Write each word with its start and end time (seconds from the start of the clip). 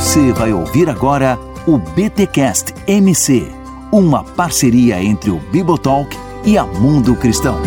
Você 0.00 0.32
vai 0.32 0.50
ouvir 0.50 0.88
agora 0.88 1.38
o 1.66 1.76
BTcast 1.76 2.72
MC, 2.86 3.46
uma 3.92 4.24
parceria 4.24 5.00
entre 5.04 5.30
o 5.30 5.38
Bibotalk 5.52 6.16
e 6.42 6.56
a 6.56 6.64
Mundo 6.64 7.14
Cristão. 7.14 7.60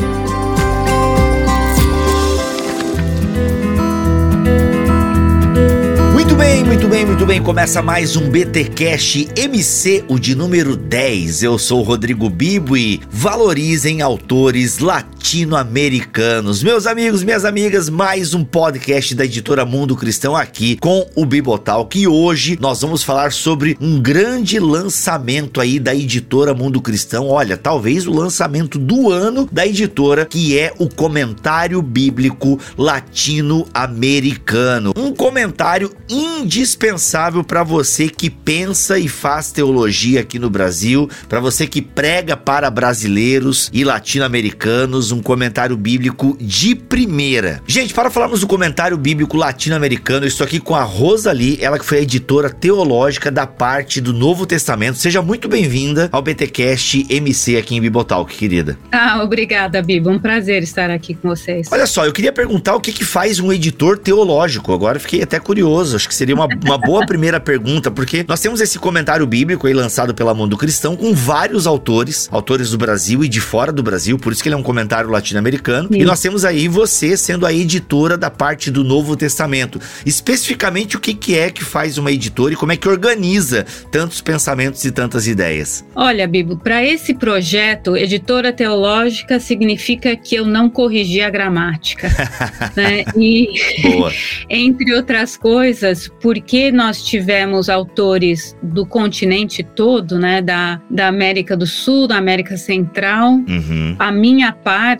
Muito 6.12 6.36
bem, 6.36 6.64
muito 6.64 6.88
bem, 6.88 7.06
muito 7.06 7.26
bem. 7.28 7.40
Começa 7.40 7.84
mais 7.84 8.16
um 8.16 8.28
BT 8.28 8.64
Cash 8.70 9.28
MC, 9.36 10.04
o 10.08 10.18
de 10.18 10.34
número 10.34 10.76
10. 10.76 11.44
Eu 11.44 11.60
sou 11.60 11.82
o 11.82 11.84
Rodrigo 11.84 12.32
Bibo 12.32 12.76
e 12.76 13.00
valorizem 13.12 14.02
autores 14.02 14.80
latino-americanos. 15.24 16.62
Meus 16.62 16.86
amigos, 16.86 17.24
minhas 17.24 17.46
amigas, 17.46 17.88
mais 17.88 18.34
um 18.34 18.44
podcast 18.44 19.16
da 19.16 19.24
editora 19.24 19.66
Mundo 19.66 19.96
Cristão 19.96 20.36
aqui 20.36 20.76
com 20.76 21.08
o 21.16 21.26
Bibotalk. 21.26 21.98
E 21.98 22.06
hoje 22.06 22.58
nós 22.60 22.82
vamos 22.82 23.04
falar 23.04 23.32
sobre 23.32 23.78
um 23.80 24.02
grande 24.02 24.60
lançamento 24.60 25.62
aí 25.62 25.80
da 25.80 25.96
editora 25.96 26.54
Mundo 26.54 26.82
Cristão. 26.82 27.30
Olha, 27.30 27.56
talvez 27.56 28.06
o 28.06 28.12
lançamento 28.12 28.78
do 28.78 29.10
ano 29.10 29.48
da 29.50 29.66
editora, 29.66 30.26
que 30.26 30.60
é 30.60 30.74
o 30.78 30.90
comentário 30.90 31.82
bíblico 31.82 32.60
latino-americano. 32.78 34.92
Um 34.94 35.16
comentário 35.16 35.90
indispensável 36.10 37.46
para 37.46 37.64
você 37.64 38.10
que 38.10 38.30
pensa 38.30 39.00
e 39.00 39.08
faz 39.08 39.54
teologia 39.54 40.20
aqui 40.20 40.38
no 40.38 40.50
Brasil, 40.50 41.10
para 41.30 41.40
você 41.40 41.66
que 41.66 41.82
prega 41.82 42.36
para 42.36 42.70
brasileiros 42.70 43.70
e 43.72 43.86
latino-americanos, 43.86 45.13
um 45.14 45.22
comentário 45.22 45.78
bíblico 45.78 46.38
de 46.40 46.76
primeira. 46.76 47.62
Gente, 47.68 47.94
para 47.94 48.10
falarmos 48.10 48.42
do 48.42 48.48
comentário 48.48 48.98
bíblico 48.98 49.38
latino-americano, 49.38 50.26
eu 50.26 50.28
estou 50.28 50.46
aqui 50.46 50.60
com 50.60 50.76
a 50.76 50.84
Rosalie, 50.84 51.58
ela 51.62 51.80
que 51.80 51.86
foi 51.86 52.00
a 52.00 52.02
editora 52.02 52.50
teológica 52.50 53.32
da 53.32 53.46
parte 53.46 54.02
do 54.02 54.14
Novo 54.14 54.46
Testamento. 54.46 54.98
Seja 54.98 55.22
muito 55.22 55.48
bem-vinda 55.48 56.10
ao 56.12 56.22
BTcast 56.22 57.06
MC 57.10 57.58
aqui 57.58 57.76
em 57.76 57.82
Bibotalk, 57.82 58.36
querida. 58.36 58.78
Ah, 58.92 59.22
obrigada, 59.24 59.82
Bibo. 59.82 60.10
Um 60.10 60.20
prazer 60.20 60.64
estar 60.64 60.90
aqui 60.90 61.14
com 61.14 61.30
vocês. 61.30 61.68
Olha 61.72 61.86
só, 61.86 62.06
eu 62.06 62.14
queria 62.14 62.32
perguntar 62.32 62.76
o 62.76 62.82
que, 62.82 62.92
que 62.92 63.06
faz 63.06 63.40
um 63.40 63.52
editor 63.52 63.98
teológico. 63.98 64.74
Agora 64.74 65.00
fiquei 65.00 65.22
até 65.22 65.40
curioso. 65.40 65.96
Acho 65.96 66.08
que 66.08 66.16
seria 66.16 66.36
uma, 66.36 66.48
uma 66.64 66.78
boa 66.78 67.06
primeira 67.08 67.40
pergunta, 67.40 67.92
porque 67.92 68.26
nós 68.28 68.40
temos 68.40 68.62
esse 68.62 68.80
comentário 68.80 69.26
bíblico 69.26 69.68
aí 69.68 69.74
lançado 69.74 70.14
pela 70.14 70.34
Mundo 70.34 70.58
Cristão 70.58 70.96
com 70.96 71.14
vários 71.14 71.68
autores, 71.68 72.28
autores 72.32 72.72
do 72.72 72.78
Brasil 72.78 73.24
e 73.24 73.30
de 73.30 73.40
fora 73.40 73.72
do 73.72 73.84
Brasil, 73.84 74.18
por 74.18 74.32
isso 74.32 74.42
que 74.42 74.50
ele 74.50 74.56
é 74.56 74.58
um 74.58 74.64
comentário 74.64 75.03
latino-americano. 75.10 75.90
E 75.92 76.04
nós 76.04 76.20
temos 76.22 76.46
aí 76.46 76.68
você 76.68 77.16
sendo 77.18 77.46
a 77.46 77.54
editora 77.54 78.18
da 78.18 78.30
parte 78.30 78.70
do 78.72 78.84
Novo 78.84 79.16
Testamento. 79.16 79.80
Especificamente 80.06 80.98
o 80.98 81.00
que, 81.00 81.14
que 81.14 81.38
é 81.38 81.50
que 81.50 81.64
faz 81.64 81.98
uma 81.98 82.12
editora 82.12 82.54
e 82.54 82.58
como 82.58 82.72
é 82.72 82.78
que 82.78 82.88
organiza 82.88 83.66
tantos 83.92 84.22
pensamentos 84.22 84.84
e 84.86 84.92
tantas 84.92 85.28
ideias? 85.28 85.86
Olha, 85.96 86.28
Bibo, 86.28 86.58
para 86.58 86.84
esse 86.84 87.14
projeto, 87.14 87.96
editora 87.96 88.52
teológica 88.52 89.40
significa 89.40 90.16
que 90.16 90.36
eu 90.36 90.46
não 90.46 90.70
corrigi 90.70 91.22
a 91.22 91.30
gramática. 91.30 92.10
né? 92.76 93.04
E, 93.16 93.50
Boa. 93.82 94.12
entre 94.50 94.94
outras 94.94 95.38
coisas, 95.38 96.10
porque 96.22 96.72
nós 96.72 97.04
tivemos 97.04 97.70
autores 97.70 98.56
do 98.62 98.86
continente 98.86 99.64
todo, 99.64 100.18
né, 100.18 100.42
da, 100.42 100.82
da 100.90 101.08
América 101.08 101.56
do 101.56 101.66
Sul, 101.66 102.08
da 102.08 102.18
América 102.18 102.58
Central, 102.58 103.34
Uhum. 103.48 103.96
a 104.00 104.12
minha 104.12 104.52
parte 104.52 104.93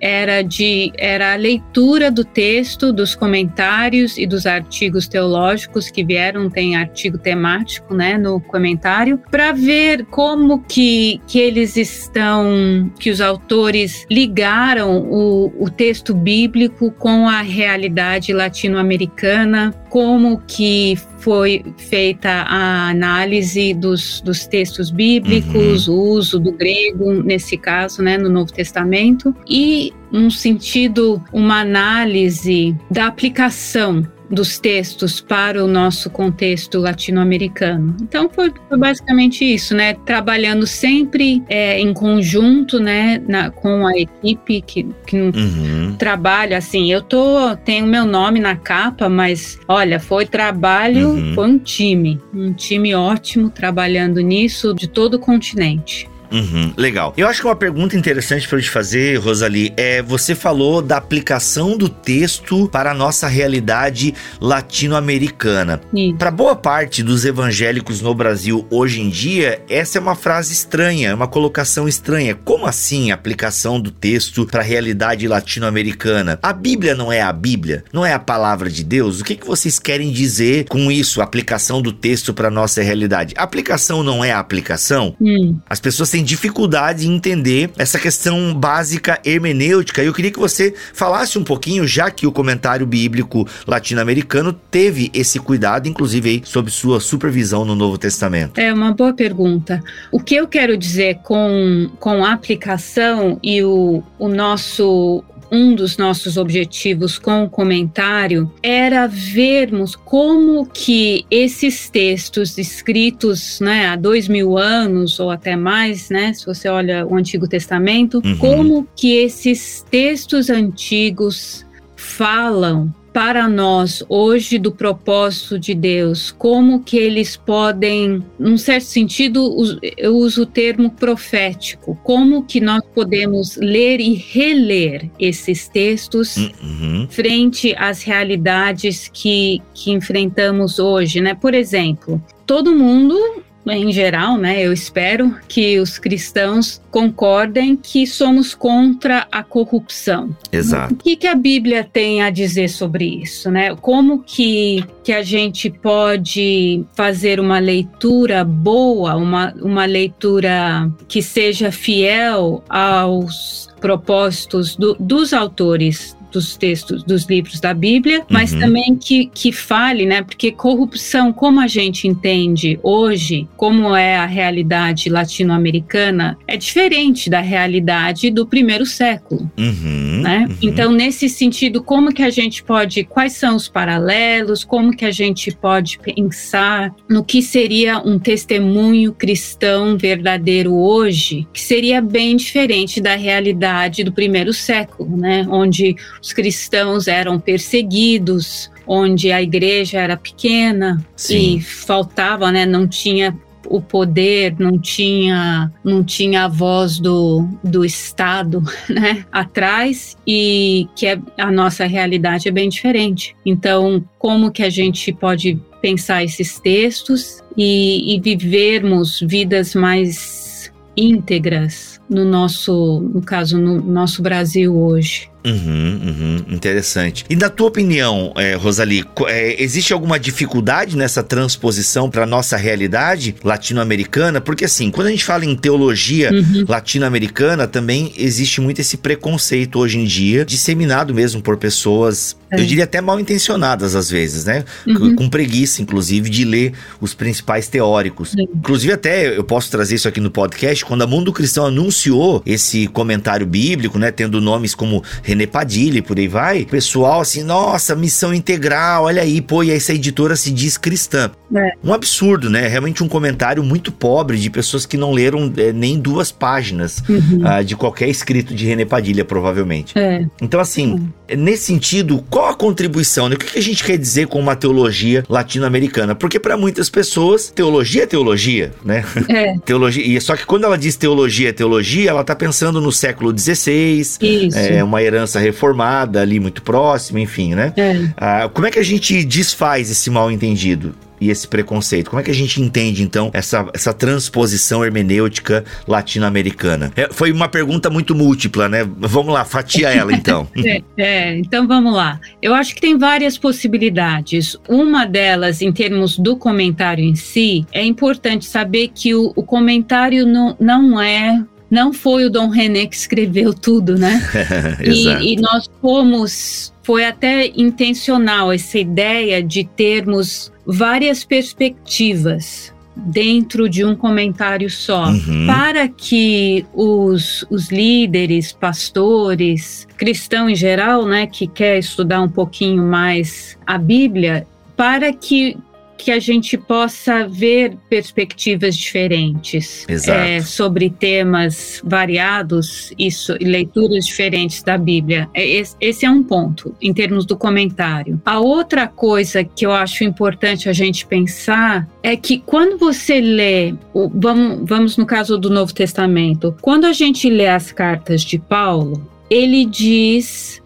era 0.00 0.42
de 0.42 0.92
era 0.98 1.32
a 1.32 1.36
leitura 1.36 2.10
do 2.10 2.24
texto, 2.24 2.92
dos 2.92 3.14
comentários 3.14 4.18
e 4.18 4.26
dos 4.26 4.46
artigos 4.46 5.08
teológicos 5.08 5.90
que 5.90 6.04
vieram, 6.04 6.48
tem 6.48 6.76
artigo 6.76 7.18
temático, 7.18 7.94
né, 7.94 8.16
no 8.16 8.40
comentário, 8.40 9.20
para 9.30 9.52
ver 9.52 10.04
como 10.06 10.62
que, 10.62 11.20
que 11.26 11.38
eles 11.38 11.76
estão, 11.76 12.90
que 12.98 13.10
os 13.10 13.20
autores 13.20 14.06
ligaram 14.10 14.98
o, 14.98 15.52
o 15.58 15.70
texto 15.70 16.14
bíblico 16.14 16.90
com 16.92 17.28
a 17.28 17.40
realidade 17.40 18.32
latino-americana, 18.32 19.74
como 19.90 20.40
que 20.46 20.96
foi 21.18 21.64
feita 21.76 22.30
a 22.30 22.88
análise 22.88 23.74
dos, 23.74 24.20
dos 24.22 24.46
textos 24.46 24.90
bíblicos, 24.90 25.88
o 25.88 25.94
uso 25.94 26.38
do 26.38 26.52
grego, 26.52 27.12
nesse 27.22 27.58
caso, 27.58 28.00
né, 28.00 28.16
no 28.16 28.30
Novo 28.30 28.52
Testamento, 28.52 29.34
e, 29.48 29.92
num 30.10 30.30
sentido, 30.30 31.22
uma 31.32 31.60
análise 31.60 32.74
da 32.90 33.06
aplicação 33.06 34.06
dos 34.30 34.58
textos 34.58 35.20
para 35.20 35.64
o 35.64 35.66
nosso 35.66 36.08
contexto 36.08 36.78
latino-americano. 36.78 37.96
Então 38.00 38.28
foi, 38.30 38.52
foi 38.68 38.78
basicamente 38.78 39.44
isso, 39.44 39.74
né? 39.74 39.94
Trabalhando 39.94 40.66
sempre 40.66 41.42
é, 41.48 41.80
em 41.80 41.92
conjunto, 41.92 42.78
né, 42.78 43.20
na- 43.26 43.50
com 43.50 43.86
a 43.86 43.92
equipe 43.98 44.62
que, 44.62 44.86
que 45.06 45.16
Uhum. 45.16 45.96
trabalho 45.98 46.56
assim, 46.56 46.90
eu 46.92 47.02
tô 47.02 47.56
tenho 47.64 47.86
meu 47.86 48.04
nome 48.04 48.40
na 48.40 48.56
capa, 48.56 49.08
mas 49.08 49.58
olha, 49.68 49.98
foi 50.00 50.24
trabalho, 50.26 51.10
Uhum. 51.10 51.34
foi 51.34 51.48
um 51.48 51.58
time, 51.58 52.20
um 52.34 52.52
time 52.52 52.94
ótimo 52.94 53.50
trabalhando 53.50 54.20
nisso 54.20 54.74
de 54.74 54.88
todo 54.88 55.14
o 55.14 55.18
continente. 55.18 56.08
Uhum, 56.32 56.72
legal. 56.76 57.12
Eu 57.16 57.26
acho 57.28 57.40
que 57.40 57.46
uma 57.46 57.56
pergunta 57.56 57.96
interessante 57.96 58.46
para 58.48 58.58
eu 58.58 58.62
te 58.62 58.70
fazer, 58.70 59.18
Rosalie, 59.18 59.72
é 59.76 60.00
você 60.02 60.34
falou 60.34 60.80
da 60.80 60.96
aplicação 60.96 61.76
do 61.76 61.88
texto 61.88 62.68
para 62.70 62.92
a 62.92 62.94
nossa 62.94 63.26
realidade 63.28 64.14
latino-americana. 64.40 65.80
Para 66.18 66.30
boa 66.30 66.56
parte 66.56 67.02
dos 67.02 67.24
evangélicos 67.24 68.00
no 68.00 68.14
Brasil 68.14 68.66
hoje 68.70 69.00
em 69.00 69.08
dia, 69.08 69.60
essa 69.68 69.98
é 69.98 70.00
uma 70.00 70.14
frase 70.14 70.52
estranha, 70.52 71.08
é 71.10 71.14
uma 71.14 71.28
colocação 71.28 71.86
estranha. 71.88 72.34
Como 72.34 72.66
assim 72.66 73.10
aplicação 73.10 73.80
do 73.80 73.90
texto 73.90 74.46
para 74.46 74.60
a 74.60 74.64
realidade 74.64 75.26
latino-americana? 75.28 76.38
A 76.42 76.52
Bíblia 76.52 76.94
não 76.94 77.12
é 77.12 77.20
a 77.20 77.32
Bíblia? 77.32 77.84
Não 77.92 78.04
é 78.04 78.12
a 78.12 78.18
palavra 78.18 78.70
de 78.70 78.82
Deus? 78.84 79.20
O 79.20 79.24
que, 79.24 79.36
que 79.36 79.46
vocês 79.46 79.78
querem 79.78 80.10
dizer 80.10 80.66
com 80.68 80.90
isso, 80.90 81.20
aplicação 81.20 81.82
do 81.82 81.92
texto 81.92 82.32
para 82.32 82.48
a 82.48 82.50
nossa 82.50 82.82
realidade? 82.82 83.34
Aplicação 83.36 84.02
não 84.02 84.24
é 84.24 84.32
a 84.32 84.38
aplicação? 84.38 85.14
hum, 85.20 85.58
As 85.68 85.80
pessoas 85.80 86.10
têm 86.10 86.19
dificuldade 86.22 87.06
em 87.06 87.14
entender 87.14 87.70
essa 87.76 87.98
questão 87.98 88.54
básica 88.54 89.20
hermenêutica. 89.24 90.02
E 90.02 90.06
eu 90.06 90.14
queria 90.14 90.30
que 90.30 90.38
você 90.38 90.74
falasse 90.92 91.38
um 91.38 91.44
pouquinho, 91.44 91.86
já 91.86 92.10
que 92.10 92.26
o 92.26 92.32
comentário 92.32 92.86
bíblico 92.86 93.46
latino-americano 93.66 94.52
teve 94.52 95.10
esse 95.12 95.38
cuidado, 95.38 95.88
inclusive 95.88 96.28
aí, 96.28 96.42
sob 96.44 96.70
sua 96.70 97.00
supervisão 97.00 97.64
no 97.64 97.74
Novo 97.74 97.98
Testamento. 97.98 98.58
é 98.58 98.72
uma 98.72 98.92
boa 98.92 99.12
pergunta. 99.12 99.82
O 100.10 100.20
que 100.20 100.34
eu 100.34 100.46
quero 100.46 100.76
dizer 100.76 101.18
com, 101.22 101.90
com 101.98 102.24
a 102.24 102.32
aplicação 102.32 103.38
e 103.42 103.62
o, 103.62 104.02
o 104.18 104.28
nosso 104.28 105.24
um 105.50 105.74
dos 105.74 105.96
nossos 105.96 106.36
objetivos 106.36 107.18
com 107.18 107.44
o 107.44 107.50
comentário 107.50 108.50
era 108.62 109.06
vermos 109.06 109.96
como 109.96 110.66
que 110.66 111.24
esses 111.30 111.90
textos 111.90 112.56
escritos 112.58 113.60
né, 113.60 113.86
há 113.88 113.96
dois 113.96 114.28
mil 114.28 114.56
anos 114.56 115.18
ou 115.18 115.30
até 115.30 115.56
mais, 115.56 116.08
né, 116.10 116.32
se 116.32 116.46
você 116.46 116.68
olha 116.68 117.06
o 117.06 117.16
Antigo 117.16 117.48
Testamento, 117.48 118.20
Uhum. 118.24 118.36
como 118.38 118.88
que 118.96 119.16
esses 119.16 119.84
textos 119.90 120.50
antigos 120.50 121.64
falam 121.96 122.92
para 123.12 123.48
nós 123.48 124.04
hoje 124.08 124.58
do 124.58 124.70
propósito 124.72 125.58
de 125.58 125.74
Deus, 125.74 126.30
como 126.30 126.82
que 126.82 126.96
eles 126.96 127.36
podem, 127.36 128.24
num 128.38 128.56
certo 128.56 128.84
sentido, 128.84 129.56
eu 129.96 130.16
uso 130.16 130.42
o 130.42 130.46
termo 130.46 130.90
profético, 130.90 131.98
como 132.02 132.44
que 132.44 132.60
nós 132.60 132.82
podemos 132.94 133.56
ler 133.56 134.00
e 134.00 134.14
reler 134.14 135.10
esses 135.18 135.68
textos 135.68 136.36
Uhum. 136.36 137.06
frente 137.10 137.74
às 137.76 138.02
realidades 138.02 139.10
que, 139.12 139.60
que 139.74 139.90
enfrentamos 139.90 140.78
hoje, 140.78 141.20
né? 141.20 141.34
Por 141.34 141.54
exemplo, 141.54 142.22
todo 142.46 142.74
mundo 142.74 143.42
em 143.66 143.92
geral, 143.92 144.36
né, 144.36 144.60
eu 144.64 144.72
espero 144.72 145.36
que 145.46 145.78
os 145.78 145.98
cristãos 145.98 146.80
concordem 146.90 147.76
que 147.76 148.06
somos 148.06 148.54
contra 148.54 149.26
a 149.30 149.42
corrupção. 149.42 150.34
Exato. 150.50 150.94
O 150.94 150.96
que, 150.96 151.14
que 151.16 151.26
a 151.26 151.34
Bíblia 151.34 151.84
tem 151.84 152.22
a 152.22 152.30
dizer 152.30 152.68
sobre 152.68 153.04
isso, 153.22 153.50
né? 153.50 153.76
Como 153.76 154.22
que, 154.24 154.84
que 155.04 155.12
a 155.12 155.22
gente 155.22 155.70
pode 155.70 156.84
fazer 156.94 157.38
uma 157.38 157.58
leitura 157.58 158.42
boa, 158.44 159.14
uma, 159.16 159.52
uma 159.60 159.84
leitura 159.84 160.90
que 161.06 161.22
seja 161.22 161.70
fiel 161.70 162.64
aos 162.68 163.68
propósitos 163.80 164.74
do- 164.76 164.96
dos 164.98 165.32
autores 165.32 166.16
dos 166.30 166.56
textos, 166.56 167.02
dos 167.02 167.24
livros 167.26 167.60
da 167.60 167.74
Bíblia, 167.74 168.24
mas 168.28 168.52
uhum. 168.52 168.60
também 168.60 168.96
que, 168.96 169.26
que 169.26 169.52
fale, 169.52 170.06
né? 170.06 170.22
Porque 170.22 170.52
corrupção, 170.52 171.32
como 171.32 171.60
a 171.60 171.66
gente 171.66 172.06
entende 172.06 172.78
hoje, 172.82 173.48
como 173.56 173.94
é 173.94 174.16
a 174.16 174.26
realidade 174.26 175.08
latino-americana, 175.08 176.38
é 176.46 176.56
diferente 176.56 177.28
da 177.28 177.40
realidade 177.40 178.30
do 178.30 178.46
primeiro 178.46 178.86
século, 178.86 179.50
uhum, 179.58 180.20
né? 180.22 180.46
Uhum. 180.48 180.56
Então, 180.62 180.92
nesse 180.92 181.28
sentido, 181.28 181.82
como 181.82 182.12
que 182.12 182.22
a 182.22 182.30
gente 182.30 182.62
pode, 182.62 183.04
quais 183.04 183.32
são 183.32 183.56
os 183.56 183.68
paralelos, 183.68 184.64
como 184.64 184.96
que 184.96 185.04
a 185.04 185.10
gente 185.10 185.50
pode 185.54 185.98
pensar 185.98 186.94
no 187.08 187.24
que 187.24 187.42
seria 187.42 187.98
um 187.98 188.18
testemunho 188.18 189.12
cristão 189.12 189.96
verdadeiro 189.96 190.74
hoje, 190.74 191.46
que 191.52 191.60
seria 191.60 192.00
bem 192.00 192.36
diferente 192.36 193.00
da 193.00 193.16
realidade 193.16 194.04
do 194.04 194.12
primeiro 194.12 194.52
século, 194.52 195.16
né? 195.16 195.46
Onde 195.48 195.96
os 196.22 196.32
cristãos 196.32 197.08
eram 197.08 197.38
perseguidos, 197.38 198.70
onde 198.86 199.30
a 199.32 199.42
igreja 199.42 199.98
era 199.98 200.16
pequena 200.16 201.04
Sim. 201.16 201.56
e 201.56 201.60
faltava, 201.60 202.50
né? 202.50 202.66
Não 202.66 202.86
tinha 202.86 203.36
o 203.70 203.80
poder, 203.80 204.56
não 204.58 204.76
tinha, 204.76 205.72
não 205.84 206.02
tinha 206.02 206.44
a 206.44 206.48
voz 206.48 206.98
do, 206.98 207.46
do 207.62 207.84
Estado 207.84 208.62
né, 208.90 209.24
atrás 209.30 210.16
e 210.26 210.88
que 210.96 211.06
é, 211.06 211.20
a 211.38 211.52
nossa 211.52 211.86
realidade 211.86 212.48
é 212.48 212.50
bem 212.50 212.68
diferente. 212.68 213.36
Então, 213.46 214.04
como 214.18 214.50
que 214.50 214.64
a 214.64 214.70
gente 214.70 215.12
pode 215.12 215.60
pensar 215.80 216.24
esses 216.24 216.58
textos 216.58 217.42
e, 217.56 218.16
e 218.16 218.20
vivermos 218.20 219.20
vidas 219.20 219.74
mais 219.74 220.72
íntegras 220.96 222.00
no 222.10 222.24
nosso, 222.24 223.00
no 223.14 223.22
caso, 223.22 223.56
no 223.56 223.80
nosso 223.80 224.20
Brasil 224.20 224.76
hoje? 224.76 225.30
Uhum, 225.44 226.00
uhum, 226.04 226.54
interessante. 226.54 227.24
E 227.28 227.36
na 227.36 227.48
tua 227.48 227.68
opinião, 227.68 228.32
é, 228.36 228.54
Rosali, 228.54 229.04
é, 229.26 229.62
existe 229.62 229.92
alguma 229.92 230.18
dificuldade 230.18 230.96
nessa 230.96 231.22
transposição 231.22 232.10
para 232.10 232.26
nossa 232.26 232.56
realidade 232.56 233.34
latino-americana? 233.42 234.40
Porque 234.40 234.66
assim, 234.66 234.90
quando 234.90 235.06
a 235.06 235.10
gente 235.10 235.24
fala 235.24 235.44
em 235.44 235.56
teologia 235.56 236.30
uhum. 236.30 236.64
latino-americana, 236.68 237.66
também 237.66 238.12
existe 238.16 238.60
muito 238.60 238.80
esse 238.80 238.96
preconceito 238.96 239.78
hoje 239.78 239.98
em 239.98 240.04
dia, 240.04 240.44
disseminado 240.44 241.14
mesmo 241.14 241.40
por 241.40 241.56
pessoas, 241.56 242.36
é. 242.50 242.60
eu 242.60 242.66
diria 242.66 242.84
até 242.84 243.00
mal 243.00 243.18
intencionadas 243.18 243.94
às 243.94 244.10
vezes, 244.10 244.44
né? 244.44 244.64
Uhum. 244.86 245.14
Com 245.14 245.28
preguiça, 245.28 245.80
inclusive, 245.80 246.28
de 246.28 246.44
ler 246.44 246.72
os 247.00 247.14
principais 247.14 247.68
teóricos. 247.68 248.34
Inclusive, 248.36 248.92
até 248.92 249.36
eu 249.36 249.44
posso 249.44 249.70
trazer 249.70 249.94
isso 249.94 250.08
aqui 250.08 250.20
no 250.20 250.30
podcast, 250.30 250.84
quando 250.84 251.02
a 251.02 251.06
Mundo 251.06 251.32
Cristão 251.32 251.66
anunciou 251.66 252.42
esse 252.44 252.86
comentário 252.88 253.46
bíblico, 253.46 253.98
né? 253.98 254.10
Tendo 254.10 254.40
nomes 254.40 254.74
como 254.74 255.02
René 255.30 255.46
Padilha 255.46 255.98
e 255.98 256.02
por 256.02 256.18
aí 256.18 256.26
vai, 256.26 256.62
o 256.62 256.66
pessoal 256.66 257.20
assim, 257.20 257.42
nossa, 257.42 257.94
missão 257.94 258.34
integral, 258.34 259.04
olha 259.04 259.22
aí, 259.22 259.40
pô, 259.40 259.62
e 259.62 259.70
essa 259.70 259.94
editora 259.94 260.34
se 260.34 260.50
diz 260.50 260.76
cristã. 260.76 261.30
É. 261.54 261.72
Um 261.82 261.92
absurdo, 261.92 262.48
né? 262.50 262.66
Realmente 262.68 263.02
um 263.02 263.08
comentário 263.08 263.62
muito 263.62 263.90
pobre 263.90 264.38
de 264.38 264.50
pessoas 264.50 264.86
que 264.86 264.96
não 264.96 265.12
leram 265.12 265.52
é, 265.56 265.72
nem 265.72 265.98
duas 265.98 266.30
páginas 266.30 267.02
uhum. 267.08 267.42
uh, 267.44 267.64
de 267.64 267.76
qualquer 267.76 268.08
escrito 268.08 268.54
de 268.54 268.66
René 268.66 268.84
Padilha, 268.84 269.24
provavelmente. 269.24 269.98
É. 269.98 270.24
Então, 270.40 270.60
assim, 270.60 270.92
uhum. 270.92 271.36
nesse 271.36 271.64
sentido, 271.64 272.24
qual 272.30 272.48
a 272.48 272.54
contribuição? 272.54 273.28
Né? 273.28 273.34
O 273.34 273.38
que 273.38 273.58
a 273.58 273.62
gente 273.62 273.82
quer 273.82 273.98
dizer 273.98 274.26
com 274.28 274.38
uma 274.38 274.54
teologia 274.54 275.24
latino-americana? 275.28 276.14
Porque 276.14 276.38
para 276.38 276.56
muitas 276.56 276.88
pessoas, 276.88 277.50
teologia 277.50 278.04
é 278.04 278.06
teologia, 278.06 278.72
né? 278.84 279.04
É. 279.28 279.58
teologia, 279.64 280.06
e 280.06 280.20
só 280.20 280.36
que 280.36 280.46
quando 280.46 280.64
ela 280.64 280.78
diz 280.78 280.96
teologia 280.96 281.48
é 281.50 281.52
teologia, 281.52 282.10
ela 282.10 282.24
tá 282.24 282.34
pensando 282.34 282.80
no 282.80 282.92
século 282.92 283.36
XVI, 283.36 284.00
Isso. 284.20 284.58
é 284.58 284.82
uma 284.82 285.02
herança 285.02 285.19
herança 285.20 285.38
reformada 285.38 286.20
ali 286.20 286.40
muito 286.40 286.62
próxima, 286.62 287.20
enfim, 287.20 287.54
né? 287.54 287.72
É. 287.76 288.08
Ah, 288.16 288.50
como 288.52 288.66
é 288.66 288.70
que 288.70 288.78
a 288.78 288.82
gente 288.82 289.22
desfaz 289.24 289.90
esse 289.90 290.10
mal 290.10 290.30
entendido? 290.30 290.94
e 291.20 291.28
esse 291.28 291.46
preconceito? 291.46 292.08
Como 292.08 292.18
é 292.18 292.22
que 292.24 292.30
a 292.30 292.34
gente 292.34 292.62
entende, 292.62 293.02
então, 293.02 293.30
essa, 293.34 293.68
essa 293.74 293.92
transposição 293.92 294.82
hermenêutica 294.82 295.66
latino-americana? 295.86 296.90
É, 296.96 297.10
foi 297.12 297.30
uma 297.30 297.46
pergunta 297.46 297.90
muito 297.90 298.14
múltipla, 298.14 298.70
né? 298.70 298.88
Vamos 298.96 299.34
lá, 299.34 299.44
fatia 299.44 299.90
ela, 299.92 300.14
então. 300.14 300.48
é, 300.64 300.82
é, 300.96 301.36
então 301.36 301.68
vamos 301.68 301.92
lá. 301.92 302.18
Eu 302.40 302.54
acho 302.54 302.74
que 302.74 302.80
tem 302.80 302.96
várias 302.96 303.36
possibilidades. 303.36 304.56
Uma 304.66 305.04
delas, 305.04 305.60
em 305.60 305.70
termos 305.70 306.18
do 306.18 306.38
comentário 306.38 307.04
em 307.04 307.14
si, 307.14 307.66
é 307.70 307.84
importante 307.84 308.46
saber 308.46 308.88
que 308.88 309.14
o, 309.14 309.30
o 309.36 309.42
comentário 309.42 310.24
não, 310.24 310.56
não 310.58 310.98
é 310.98 311.44
não 311.70 311.92
foi 311.92 312.24
o 312.24 312.30
Dom 312.30 312.48
René 312.48 312.86
que 312.86 312.96
escreveu 312.96 313.54
tudo, 313.54 313.96
né? 313.96 314.20
e, 314.82 315.34
e 315.34 315.36
nós 315.36 315.70
fomos, 315.80 316.72
foi 316.82 317.04
até 317.04 317.46
intencional 317.56 318.52
essa 318.52 318.78
ideia 318.78 319.42
de 319.42 319.64
termos 319.64 320.52
várias 320.66 321.24
perspectivas 321.24 322.72
dentro 322.96 323.68
de 323.68 323.84
um 323.84 323.94
comentário 323.94 324.68
só, 324.68 325.06
uhum. 325.08 325.46
para 325.46 325.88
que 325.88 326.66
os, 326.74 327.46
os 327.48 327.70
líderes, 327.70 328.52
pastores, 328.52 329.86
cristão 329.96 330.50
em 330.50 330.56
geral, 330.56 331.06
né, 331.06 331.26
que 331.26 331.46
quer 331.46 331.78
estudar 331.78 332.20
um 332.20 332.28
pouquinho 332.28 332.82
mais 332.82 333.56
a 333.66 333.78
Bíblia, 333.78 334.46
para 334.76 335.12
que 335.12 335.56
que 336.00 336.10
a 336.10 336.18
gente 336.18 336.56
possa 336.56 337.26
ver 337.28 337.76
perspectivas 337.88 338.76
diferentes 338.76 339.86
é, 340.08 340.40
sobre 340.40 340.90
temas 340.90 341.80
variados 341.84 342.92
e, 342.98 343.10
so, 343.10 343.36
leituras 343.40 344.06
diferentes 344.06 344.62
da 344.62 344.78
Bíblia. 344.78 345.28
É, 345.34 345.46
esse, 345.46 345.76
esse 345.80 346.06
é 346.06 346.10
um 346.10 346.22
ponto, 346.22 346.74
em 346.80 346.92
termos 346.92 347.26
do 347.26 347.36
comentário. 347.36 348.20
A 348.24 348.40
outra 348.40 348.86
coisa 348.86 349.44
que 349.44 349.66
eu 349.66 349.72
acho 349.72 350.02
importante 350.04 350.68
a 350.68 350.72
gente 350.72 351.06
pensar 351.06 351.88
é 352.02 352.16
que 352.16 352.38
quando 352.38 352.78
você 352.78 353.20
lê, 353.20 353.74
vamos, 354.14 354.68
vamos 354.68 354.96
no 354.96 355.06
caso 355.06 355.38
do 355.38 355.50
Novo 355.50 355.74
Testamento, 355.74 356.56
quando 356.60 356.86
a 356.86 356.92
gente 356.92 357.28
lê 357.28 357.48
as 357.48 357.72
cartas 357.72 358.22
de 358.22 358.38
Paulo, 358.38 359.06
ele 359.28 359.64
diz 359.64 360.59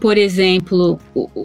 por 0.00 0.18
exemplo, 0.18 0.98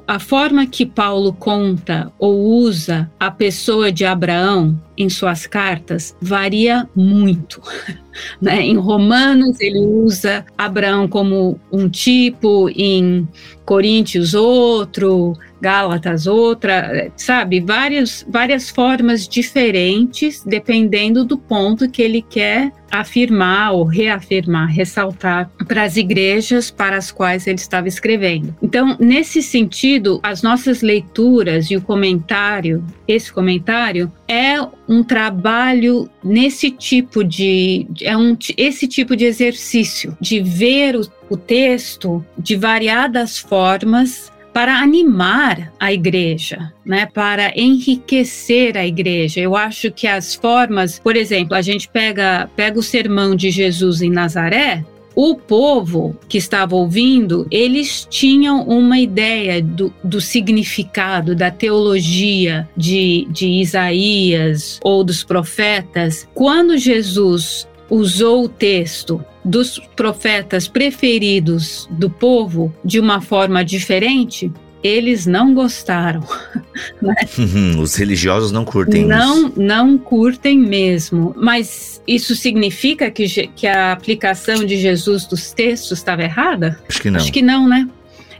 a 0.07 0.19
forma 0.19 0.65
que 0.65 0.85
Paulo 0.85 1.31
conta 1.33 2.11
ou 2.17 2.39
usa 2.39 3.09
a 3.19 3.29
pessoa 3.29 3.91
de 3.91 4.03
Abraão 4.03 4.79
em 4.97 5.09
suas 5.09 5.45
cartas 5.45 6.15
varia 6.21 6.89
muito. 6.95 7.61
Né? 8.41 8.63
Em 8.63 8.75
Romanos, 8.75 9.61
ele 9.61 9.79
usa 9.79 10.45
Abraão 10.57 11.07
como 11.07 11.57
um 11.71 11.87
tipo, 11.87 12.69
em 12.75 13.25
Coríntios, 13.63 14.33
outro, 14.33 15.33
Gálatas, 15.61 16.25
outra, 16.25 17.11
sabe? 17.15 17.59
Várias, 17.59 18.25
várias 18.27 18.69
formas 18.69 19.27
diferentes, 19.27 20.43
dependendo 20.43 21.23
do 21.23 21.37
ponto 21.37 21.89
que 21.89 22.01
ele 22.01 22.21
quer 22.21 22.71
afirmar 22.91 23.71
ou 23.71 23.85
reafirmar, 23.85 24.67
ressaltar 24.67 25.49
para 25.65 25.83
as 25.83 25.95
igrejas 25.95 26.69
para 26.69 26.97
as 26.97 27.11
quais 27.11 27.47
ele 27.47 27.55
estava 27.55 27.87
escrevendo. 27.87 28.53
Então, 28.61 28.97
nesse 28.99 29.41
sentido, 29.41 30.19
as 30.21 30.41
nossas 30.41 30.81
leituras 30.81 31.71
e 31.71 31.77
o 31.77 31.81
comentário, 31.81 32.83
esse 33.07 33.31
comentário, 33.31 34.11
é 34.27 34.55
um 34.87 35.03
trabalho 35.03 36.09
nesse 36.23 36.69
tipo 36.69 37.23
de 37.23 37.87
é 38.01 38.17
um 38.17 38.37
esse 38.57 38.87
tipo 38.87 39.15
de 39.15 39.25
exercício 39.25 40.17
de 40.19 40.41
ver 40.41 40.95
o, 40.95 41.01
o 41.29 41.37
texto 41.37 42.25
de 42.37 42.55
variadas 42.55 43.37
formas 43.37 44.31
para 44.53 44.79
animar 44.79 45.71
a 45.79 45.91
igreja, 45.93 46.73
né, 46.85 47.05
para 47.05 47.53
enriquecer 47.55 48.77
a 48.77 48.85
igreja. 48.85 49.39
Eu 49.39 49.55
acho 49.55 49.91
que 49.91 50.07
as 50.07 50.35
formas, 50.35 50.99
por 50.99 51.15
exemplo, 51.15 51.55
a 51.55 51.61
gente 51.61 51.87
pega 51.87 52.49
pega 52.55 52.79
o 52.79 52.83
sermão 52.83 53.35
de 53.35 53.49
Jesus 53.49 54.01
em 54.01 54.09
Nazaré, 54.09 54.83
o 55.15 55.35
povo 55.35 56.15
que 56.27 56.37
estava 56.37 56.75
ouvindo, 56.75 57.45
eles 57.51 58.07
tinham 58.09 58.63
uma 58.63 58.99
ideia 58.99 59.61
do, 59.61 59.93
do 60.03 60.21
significado, 60.21 61.35
da 61.35 61.51
teologia 61.51 62.67
de, 62.75 63.27
de 63.29 63.47
Isaías 63.47 64.79
ou 64.83 65.03
dos 65.03 65.23
profetas. 65.23 66.27
Quando 66.33 66.77
Jesus 66.77 67.67
usou 67.91 68.45
o 68.45 68.49
texto 68.49 69.23
dos 69.43 69.77
profetas 69.95 70.67
preferidos 70.67 71.87
do 71.91 72.09
povo 72.09 72.73
de 72.85 72.99
uma 72.99 73.19
forma 73.19 73.65
diferente, 73.65 74.51
eles 74.81 75.27
não 75.27 75.53
gostaram. 75.53 76.23
Né? 77.01 77.13
Os 77.79 77.95
religiosos 77.95 78.51
não 78.51 78.63
curtem 78.63 79.05
Não, 79.05 79.49
isso. 79.49 79.61
não 79.61 79.97
curtem 79.97 80.57
mesmo. 80.57 81.33
Mas 81.35 82.01
isso 82.07 82.35
significa 82.35 83.11
que, 83.11 83.27
que 83.47 83.67
a 83.67 83.91
aplicação 83.91 84.63
de 84.65 84.77
Jesus 84.77 85.25
dos 85.25 85.51
textos 85.51 85.97
estava 85.97 86.23
errada? 86.23 86.79
Acho 86.87 87.01
que 87.01 87.11
não. 87.11 87.19
Acho 87.19 87.33
que 87.33 87.41
não, 87.41 87.67
né? 87.67 87.87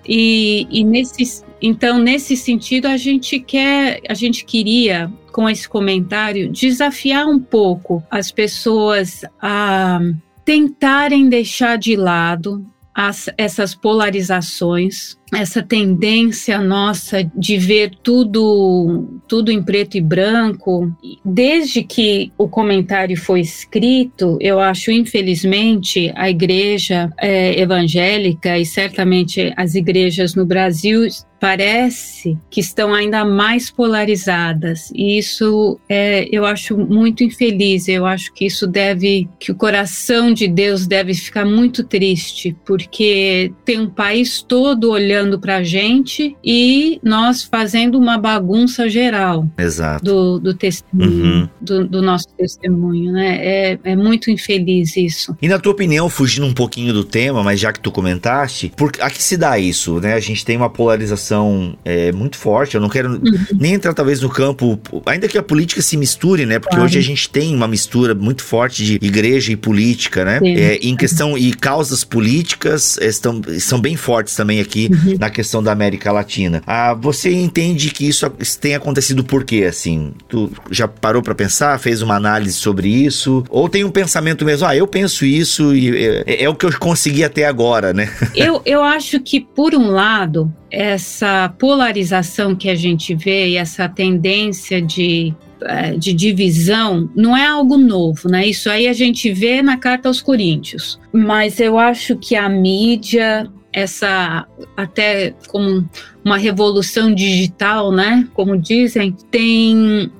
E, 0.07 0.67
e 0.71 0.83
nesse, 0.83 1.43
então, 1.61 1.99
nesse 1.99 2.35
sentido, 2.35 2.87
a 2.87 2.97
gente 2.97 3.39
quer, 3.39 4.01
a 4.09 4.13
gente 4.13 4.43
queria, 4.43 5.11
com 5.31 5.49
esse 5.49 5.67
comentário, 5.67 6.51
desafiar 6.51 7.25
um 7.27 7.39
pouco 7.39 8.03
as 8.09 8.31
pessoas 8.31 9.23
a 9.41 9.99
tentarem 10.43 11.29
deixar 11.29 11.77
de 11.77 11.95
lado 11.95 12.65
as, 12.93 13.29
essas 13.37 13.73
polarizações 13.73 15.17
essa 15.33 15.63
tendência 15.63 16.59
nossa 16.59 17.23
de 17.35 17.57
ver 17.57 17.91
tudo 18.03 19.21
tudo 19.27 19.51
em 19.51 19.63
preto 19.63 19.97
e 19.97 20.01
branco, 20.01 20.91
desde 21.23 21.83
que 21.83 22.31
o 22.37 22.49
comentário 22.49 23.15
foi 23.15 23.39
escrito, 23.39 24.37
eu 24.41 24.59
acho 24.59 24.91
infelizmente 24.91 26.11
a 26.15 26.29
igreja 26.29 27.11
é, 27.17 27.57
evangélica 27.59 28.57
e 28.57 28.65
certamente 28.65 29.53
as 29.55 29.73
igrejas 29.73 30.35
no 30.35 30.45
Brasil 30.45 31.07
parece 31.39 32.37
que 32.51 32.59
estão 32.59 32.93
ainda 32.93 33.25
mais 33.25 33.71
polarizadas 33.71 34.91
e 34.93 35.17
isso 35.17 35.79
é, 35.89 36.27
eu 36.31 36.45
acho 36.45 36.77
muito 36.77 37.23
infeliz. 37.23 37.87
Eu 37.87 38.05
acho 38.05 38.31
que 38.33 38.45
isso 38.45 38.67
deve, 38.67 39.27
que 39.39 39.51
o 39.51 39.55
coração 39.55 40.31
de 40.31 40.47
Deus 40.47 40.85
deve 40.85 41.13
ficar 41.15 41.43
muito 41.43 41.83
triste, 41.83 42.55
porque 42.63 43.51
tem 43.65 43.79
um 43.79 43.89
país 43.89 44.41
todo 44.43 44.91
olhando 44.91 45.20
para 45.39 45.57
a 45.57 45.63
gente 45.63 46.35
e 46.43 46.99
nós 47.03 47.43
fazendo 47.43 47.97
uma 47.97 48.17
bagunça 48.17 48.89
geral. 48.89 49.47
Exato. 49.57 50.03
Do, 50.03 50.39
do 50.39 50.53
testemunho, 50.53 51.09
uhum. 51.09 51.49
do, 51.59 51.87
do, 51.87 52.01
nosso 52.01 52.27
testemunho, 52.37 53.11
né? 53.11 53.37
É, 53.41 53.79
é 53.83 53.95
muito 53.95 54.29
infeliz 54.29 54.95
isso. 54.97 55.35
E 55.41 55.47
na 55.47 55.59
tua 55.59 55.71
opinião, 55.71 56.09
fugindo 56.09 56.45
um 56.45 56.53
pouquinho 56.53 56.93
do 56.93 57.03
tema, 57.03 57.43
mas 57.43 57.59
já 57.59 57.71
que 57.71 57.79
tu 57.79 57.91
comentaste, 57.91 58.71
por, 58.75 58.91
a 58.99 59.09
que 59.09 59.21
se 59.21 59.37
dá 59.37 59.57
isso, 59.57 59.99
né? 59.99 60.13
A 60.13 60.19
gente 60.19 60.45
tem 60.45 60.57
uma 60.57 60.69
polarização 60.69 61.75
é, 61.83 62.11
muito 62.11 62.37
forte. 62.37 62.75
Eu 62.75 62.81
não 62.81 62.89
quero 62.89 63.11
uhum. 63.11 63.19
nem 63.59 63.73
entrar, 63.73 63.93
talvez, 63.93 64.21
no 64.21 64.29
campo, 64.29 64.79
ainda 65.05 65.27
que 65.27 65.37
a 65.37 65.43
política 65.43 65.81
se 65.81 65.97
misture, 65.97 66.45
né? 66.45 66.59
Porque 66.59 66.75
claro. 66.75 66.85
hoje 66.85 66.97
a 66.97 67.01
gente 67.01 67.29
tem 67.29 67.55
uma 67.55 67.67
mistura 67.67 68.13
muito 68.15 68.43
forte 68.43 68.83
de 68.83 68.95
igreja 69.01 69.51
e 69.51 69.55
política, 69.55 70.25
né? 70.25 70.39
É, 70.43 70.75
em 70.81 70.95
questão 70.95 71.37
e 71.37 71.53
causas 71.53 72.03
políticas 72.03 72.97
estão, 72.97 73.41
são 73.59 73.79
bem 73.79 73.95
fortes 73.95 74.35
também 74.35 74.59
aqui 74.59 74.89
uhum. 74.91 75.10
Na 75.19 75.29
questão 75.29 75.61
da 75.61 75.71
América 75.71 76.11
Latina. 76.11 76.61
Ah, 76.65 76.93
você 76.93 77.31
entende 77.33 77.91
que 77.91 78.07
isso 78.07 78.29
tem 78.59 78.75
acontecido 78.75 79.23
por 79.23 79.43
quê, 79.43 79.65
assim? 79.67 80.13
Tu 80.27 80.51
já 80.69 80.87
parou 80.87 81.21
para 81.21 81.35
pensar, 81.35 81.79
fez 81.79 82.01
uma 82.01 82.15
análise 82.15 82.53
sobre 82.53 82.87
isso? 82.89 83.43
Ou 83.49 83.69
tem 83.69 83.83
um 83.83 83.91
pensamento 83.91 84.45
mesmo, 84.45 84.67
ah, 84.67 84.75
eu 84.75 84.87
penso 84.87 85.25
isso 85.25 85.75
e 85.75 85.95
é, 86.25 86.43
é 86.43 86.49
o 86.49 86.55
que 86.55 86.65
eu 86.65 86.79
consegui 86.79 87.23
até 87.23 87.45
agora, 87.45 87.93
né? 87.93 88.09
Eu, 88.33 88.61
eu 88.65 88.81
acho 88.81 89.19
que, 89.19 89.39
por 89.39 89.75
um 89.75 89.87
lado, 89.87 90.51
essa 90.71 91.53
polarização 91.59 92.55
que 92.55 92.69
a 92.69 92.75
gente 92.75 93.13
vê 93.13 93.49
e 93.49 93.57
essa 93.57 93.87
tendência 93.87 94.81
de 94.81 95.35
é, 95.63 95.91
de 95.91 96.13
divisão 96.13 97.09
não 97.15 97.37
é 97.37 97.45
algo 97.45 97.77
novo, 97.77 98.27
né? 98.27 98.45
Isso 98.47 98.69
aí 98.69 98.87
a 98.87 98.93
gente 98.93 99.31
vê 99.31 99.61
na 99.61 99.77
carta 99.77 100.07
aos 100.07 100.21
Coríntios. 100.21 100.99
Mas 101.13 101.59
eu 101.59 101.77
acho 101.77 102.15
que 102.15 102.35
a 102.35 102.49
mídia, 102.49 103.47
essa 103.73 104.47
até 104.75 105.33
como 105.47 105.87
uma 106.23 106.37
revolução 106.37 107.13
digital, 107.13 107.91
né? 107.91 108.27
Como 108.33 108.57
dizem, 108.57 109.15
tem 109.29 110.11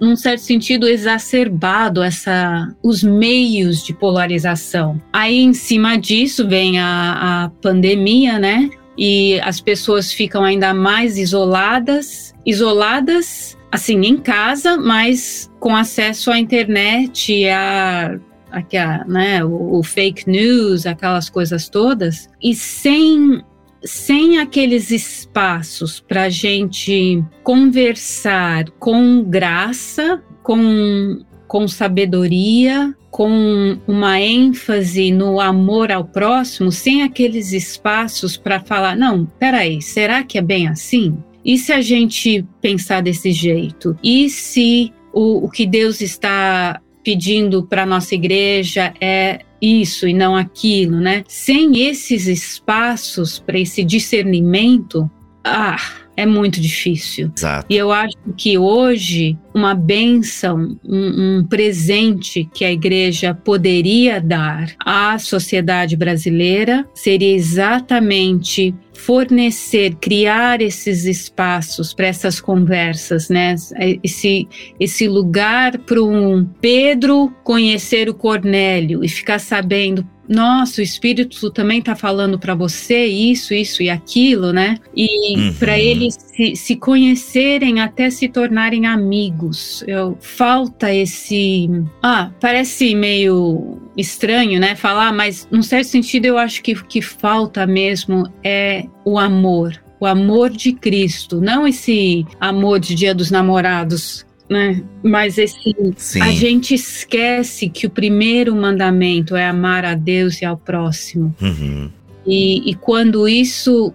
num 0.00 0.16
certo 0.16 0.40
sentido 0.40 0.88
exacerbado 0.88 2.02
essa 2.02 2.74
os 2.82 3.02
meios 3.02 3.84
de 3.84 3.94
polarização. 3.94 5.00
Aí 5.12 5.40
em 5.40 5.54
cima 5.54 5.96
disso 5.96 6.46
vem 6.46 6.78
a, 6.78 7.44
a 7.44 7.48
pandemia, 7.60 8.38
né? 8.38 8.70
e 8.96 9.40
as 9.40 9.60
pessoas 9.60 10.12
ficam 10.12 10.44
ainda 10.44 10.72
mais 10.72 11.18
isoladas, 11.18 12.32
isoladas 12.46 13.56
assim 13.70 14.00
em 14.06 14.16
casa, 14.16 14.76
mas 14.76 15.50
com 15.58 15.74
acesso 15.74 16.30
à 16.30 16.38
internet, 16.38 17.48
a, 17.48 18.18
a, 18.54 19.04
né, 19.06 19.44
o, 19.44 19.78
o 19.78 19.82
fake 19.82 20.28
news, 20.28 20.86
aquelas 20.86 21.28
coisas 21.28 21.68
todas, 21.68 22.28
e 22.42 22.54
sem 22.54 23.42
sem 23.84 24.38
aqueles 24.38 24.90
espaços 24.90 26.00
para 26.00 26.22
a 26.22 26.28
gente 26.30 27.22
conversar 27.42 28.70
com 28.78 29.22
graça, 29.22 30.22
com, 30.42 31.22
com 31.46 31.68
sabedoria, 31.68 32.94
com 33.10 33.78
uma 33.86 34.20
ênfase 34.20 35.12
no 35.12 35.38
amor 35.38 35.92
ao 35.92 36.04
próximo, 36.04 36.72
sem 36.72 37.02
aqueles 37.02 37.52
espaços 37.52 38.36
para 38.36 38.58
falar, 38.58 38.96
não, 38.96 39.26
peraí, 39.38 39.80
será 39.82 40.24
que 40.24 40.38
é 40.38 40.42
bem 40.42 40.66
assim? 40.66 41.16
E 41.44 41.58
se 41.58 41.72
a 41.72 41.80
gente 41.82 42.44
pensar 42.60 43.02
desse 43.02 43.30
jeito? 43.30 43.96
E 44.02 44.30
se 44.30 44.92
o, 45.12 45.44
o 45.44 45.50
que 45.50 45.66
Deus 45.66 46.00
está 46.00 46.80
pedindo 47.04 47.62
para 47.62 47.84
nossa 47.84 48.14
igreja 48.14 48.94
é 49.00 49.40
isso 49.60 50.08
e 50.08 50.14
não 50.14 50.34
aquilo, 50.34 50.98
né? 50.98 51.24
Sem 51.28 51.86
esses 51.86 52.26
espaços 52.26 53.38
para 53.38 53.58
esse 53.58 53.84
discernimento, 53.84 55.08
ah, 55.44 55.76
é 56.16 56.24
muito 56.24 56.60
difícil. 56.60 57.30
Exato. 57.36 57.66
E 57.68 57.76
eu 57.76 57.92
acho 57.92 58.16
que 58.36 58.56
hoje 58.56 59.36
uma 59.54 59.74
bênção, 59.74 60.78
um, 60.84 61.38
um, 61.38 61.44
presente 61.44 62.48
que 62.52 62.64
a 62.64 62.72
igreja 62.72 63.34
poderia 63.34 64.20
dar 64.20 64.72
à 64.84 65.18
sociedade 65.18 65.96
brasileira 65.96 66.86
seria 66.94 67.34
exatamente 67.34 68.74
fornecer, 68.94 69.96
criar 69.96 70.62
esses 70.62 71.04
espaços 71.04 71.92
para 71.92 72.06
essas 72.06 72.40
conversas, 72.40 73.28
né? 73.28 73.54
Esse, 74.02 74.48
esse 74.78 75.08
lugar 75.08 75.78
para 75.78 76.02
um 76.02 76.44
Pedro 76.60 77.32
conhecer 77.42 78.08
o 78.08 78.14
Cornélio 78.14 79.04
e 79.04 79.08
ficar 79.08 79.38
sabendo, 79.38 80.06
nossa, 80.28 80.80
o 80.80 80.84
Espírito 80.84 81.50
também 81.50 81.80
está 81.80 81.94
falando 81.94 82.38
para 82.38 82.54
você 82.54 83.04
isso, 83.04 83.52
isso 83.52 83.82
e 83.82 83.90
aquilo, 83.90 84.52
né? 84.52 84.78
E 84.96 85.36
uhum. 85.36 85.54
para 85.54 85.78
eles 85.78 86.16
se, 86.34 86.56
se, 86.56 86.76
conhecerem 86.76 87.80
até 87.80 88.10
se 88.10 88.28
tornarem 88.28 88.86
amigos. 88.86 89.84
Eu, 89.86 90.16
falta 90.20 90.92
esse. 90.92 91.70
Ah, 92.02 92.30
parece 92.40 92.94
meio 92.94 93.80
estranho, 93.96 94.58
né? 94.58 94.74
Falar, 94.74 95.12
mas 95.12 95.48
num 95.50 95.62
certo 95.62 95.88
sentido 95.88 96.26
eu 96.26 96.38
acho 96.38 96.62
que 96.62 96.72
o 96.72 96.84
que 96.84 97.00
falta 97.00 97.66
mesmo 97.66 98.30
é 98.42 98.86
o 99.04 99.18
amor. 99.18 99.82
O 100.00 100.06
amor 100.06 100.50
de 100.50 100.72
Cristo, 100.72 101.40
não 101.40 101.66
esse 101.66 102.26
amor 102.40 102.78
de 102.80 102.94
Dia 102.94 103.14
dos 103.14 103.30
Namorados 103.30 104.26
né? 104.48 104.82
Mas 105.02 105.38
esse 105.38 105.74
Sim. 105.96 106.20
a 106.20 106.30
gente 106.30 106.74
esquece 106.74 107.68
que 107.68 107.86
o 107.86 107.90
primeiro 107.90 108.54
mandamento 108.54 109.34
é 109.34 109.46
amar 109.46 109.84
a 109.84 109.94
Deus 109.94 110.42
e 110.42 110.44
ao 110.44 110.56
próximo. 110.56 111.34
Uhum. 111.40 111.90
E, 112.26 112.70
e 112.70 112.74
quando 112.74 113.28
isso 113.28 113.92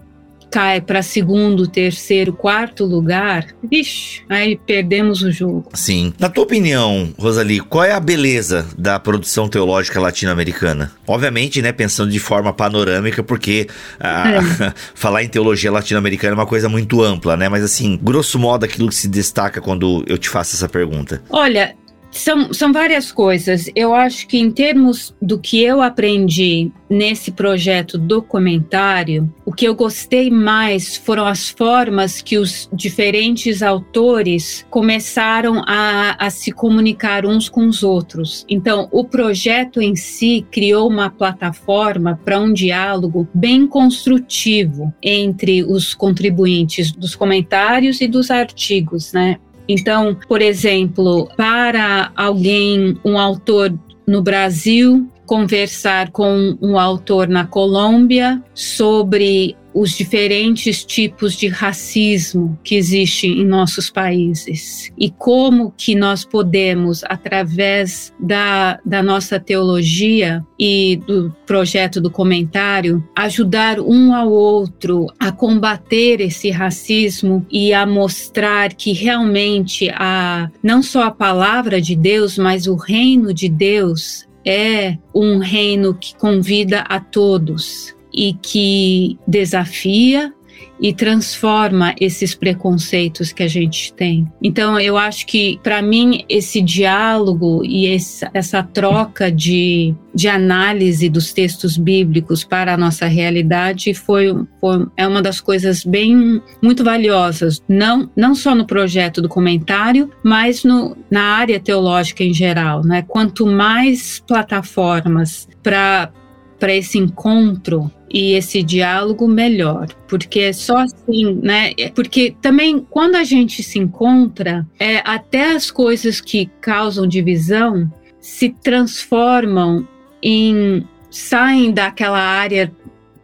cai 0.50 0.82
para 0.82 1.02
segundo, 1.02 1.68
terceiro, 1.68 2.34
quarto 2.34 2.86
lugar, 2.86 3.48
vixe, 3.64 4.22
aí 4.28 4.58
perdemos 4.58 5.22
o 5.22 5.32
jogo. 5.32 5.70
Sim. 5.74 6.14
Na 6.20 6.30
tua 6.30 6.44
opinião, 6.44 7.14
Rosalie, 7.18 7.60
qual 7.60 7.84
é 7.84 7.92
a 7.92 8.00
beleza 8.00 8.68
da 8.78 9.00
produção 9.00 9.48
teológica 9.48 10.00
latino-americana? 10.00 10.92
Obviamente, 11.08 11.62
né, 11.62 11.72
pensando 11.72 12.12
de 12.12 12.20
forma 12.20 12.52
panorâmica, 12.52 13.24
porque 13.24 13.68
a, 14.00 14.32
é. 14.32 14.74
falar 14.96 15.24
em 15.24 15.28
teologia 15.28 15.72
latino-americana 15.72 16.34
é 16.34 16.36
uma 16.36 16.46
coisa 16.46 16.68
muito 16.68 17.02
ampla, 17.04 17.38
né? 17.38 17.48
Mas 17.50 17.64
assim, 17.64 18.00
grosso 18.02 18.40
modo, 18.40 18.66
aquilo 18.66 18.90
que 18.90 18.96
se 18.96 19.08
destaca 19.08 19.62
quando 19.62 20.04
eu 20.08 20.18
te 20.18 20.30
faço 20.30 20.56
essa 20.56 20.68
pergunta. 20.68 21.22
Olha, 21.30 21.76
são, 22.12 22.54
são 22.54 22.74
várias 22.74 23.12
coisas. 23.12 23.70
Eu 23.76 23.94
acho 23.94 24.28
que, 24.28 24.38
em 24.38 24.52
termos 24.52 25.16
do 25.22 25.40
que 25.40 25.62
eu 25.62 25.82
aprendi 25.82 26.72
nesse 26.90 27.32
projeto 27.32 27.98
documentário, 27.98 29.32
o 29.46 29.54
que 29.54 29.68
eu 29.68 29.76
gostei 29.76 30.32
mais 30.32 30.98
foram 30.98 31.26
as 31.26 31.50
formas 31.50 32.22
que 32.22 32.38
os 32.38 32.68
diferentes 32.74 33.62
autores 33.62 34.66
começaram 34.70 35.64
a, 35.68 36.16
a 36.18 36.30
se 36.30 36.52
comunicar 36.52 37.26
uns 37.26 37.48
com 37.48 37.68
os 37.68 37.84
outros. 37.84 38.46
Então, 38.50 38.88
o 38.92 39.06
projeto 39.06 39.82
em 39.82 39.96
si 39.96 40.46
criou 40.52 40.90
uma 40.90 41.10
plataforma 41.10 42.20
para 42.26 42.40
um 42.40 42.52
diálogo 42.52 43.28
bem 43.34 43.68
construtivo 43.68 44.94
entre 45.02 45.64
os 45.64 45.94
contribuintes 45.94 46.92
dos 46.92 47.16
comentários 47.16 48.02
e 48.02 48.08
dos 48.08 48.32
artigos, 48.32 49.14
né? 49.14 49.38
Então, 49.70 50.18
por 50.28 50.42
exemplo, 50.42 51.30
para 51.38 52.12
alguém, 52.16 52.98
um 53.06 53.20
autor 53.20 53.72
no 54.08 54.24
Brasil, 54.24 55.08
conversar 55.28 56.10
com 56.10 56.58
um 56.60 56.80
autor 56.80 57.28
na 57.28 57.46
Colômbia 57.46 58.44
sobre 58.56 59.56
os 59.80 59.92
diferentes 59.92 60.84
tipos 60.84 61.36
de 61.36 61.48
racismo 61.48 62.60
que 62.62 62.76
existem 62.76 63.40
em 63.40 63.46
nossos 63.46 63.90
países 63.90 64.92
e 64.98 65.10
como 65.10 65.74
que 65.78 65.96
nós 65.96 66.26
podemos, 66.26 67.02
através 67.06 68.14
da, 68.20 68.78
da 68.86 69.02
nossa 69.02 69.40
teologia 69.40 70.46
e 70.60 70.98
do 71.08 71.34
projeto 71.46 72.02
do 72.02 72.12
comentário, 72.12 73.02
ajudar 73.16 73.80
um 73.80 74.14
ao 74.14 74.30
outro 74.30 75.08
a 75.18 75.32
combater 75.32 76.20
esse 76.20 76.50
racismo 76.50 77.46
e 77.50 77.74
a 77.74 77.86
mostrar 77.86 78.74
que 78.74 78.92
realmente 78.92 79.90
a 79.92 80.52
não 80.62 80.84
só 80.84 81.04
a 81.04 81.12
palavra 81.12 81.80
de 81.80 81.96
Deus, 81.96 82.38
mas 82.38 82.68
o 82.68 82.76
reino 82.76 83.34
de 83.34 83.48
Deus 83.48 84.28
é 84.46 84.98
um 85.16 85.38
reino 85.38 85.94
que 85.94 86.14
convida 86.16 86.82
a 86.82 87.00
todos 87.00 87.98
e 88.14 88.34
que 88.34 89.18
desafia 89.28 90.34
e 90.82 90.94
transforma 90.94 91.94
esses 92.00 92.34
preconceitos 92.34 93.34
que 93.34 93.44
a 93.44 93.48
gente 93.48 93.94
tem. 93.94 94.26
Então, 94.42 94.80
eu 94.80 94.98
acho 94.98 95.26
que, 95.28 95.60
para 95.62 95.82
mim, 95.82 96.24
esse 96.30 96.62
diálogo 96.62 97.64
e 97.66 97.88
essa, 97.88 98.30
essa 98.34 98.64
troca 98.64 99.30
de, 99.30 99.94
de 100.16 100.30
análise 100.30 101.10
dos 101.10 101.34
textos 101.34 101.78
bíblicos 101.78 102.44
para 102.46 102.74
a 102.74 102.78
nossa 102.78 103.08
realidade 103.08 103.94
foi, 103.94 104.34
foi 104.62 104.88
é 104.96 105.06
uma 105.06 105.22
das 105.22 105.42
coisas 105.42 105.84
bem 105.84 106.42
muito 106.62 106.84
valiosas, 106.84 107.62
não, 107.68 108.10
não 108.16 108.34
só 108.34 108.56
no 108.56 108.66
projeto 108.66 109.22
do 109.22 109.28
comentário, 109.28 110.10
mas 110.24 110.64
no, 110.64 110.96
na 111.12 111.24
área 111.24 111.60
teológica 111.60 112.24
em 112.24 112.34
geral. 112.34 112.86
Né? 112.86 113.02
Quanto 113.02 113.46
mais 113.46 114.24
plataformas 114.26 115.48
para 115.62 116.12
para 116.60 116.76
esse 116.76 116.98
encontro 116.98 117.90
e 118.12 118.34
esse 118.34 118.64
diálogo 118.64 119.28
melhor, 119.28 119.88
porque 120.08 120.40
é 120.40 120.54
só 120.54 120.78
assim, 120.78 121.40
né? 121.42 121.72
É 121.78 121.90
porque 121.90 122.36
também 122.42 122.86
quando 122.90 123.16
a 123.16 123.24
gente 123.24 123.62
se 123.62 123.78
encontra, 123.78 124.68
é, 124.80 125.02
até 125.06 125.52
as 125.52 125.70
coisas 125.70 126.20
que 126.20 126.50
causam 126.60 127.08
divisão 127.08 127.92
se 128.20 128.50
transformam 128.50 129.88
em 130.22 130.86
saem 131.10 131.72
daquela 131.72 132.20
área 132.20 132.72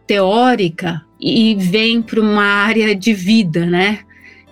teórica 0.06 1.04
e 1.20 1.54
vêm 1.54 2.00
para 2.02 2.20
uma 2.20 2.44
área 2.44 2.94
de 2.94 3.12
vida, 3.12 3.66
né? 3.66 4.00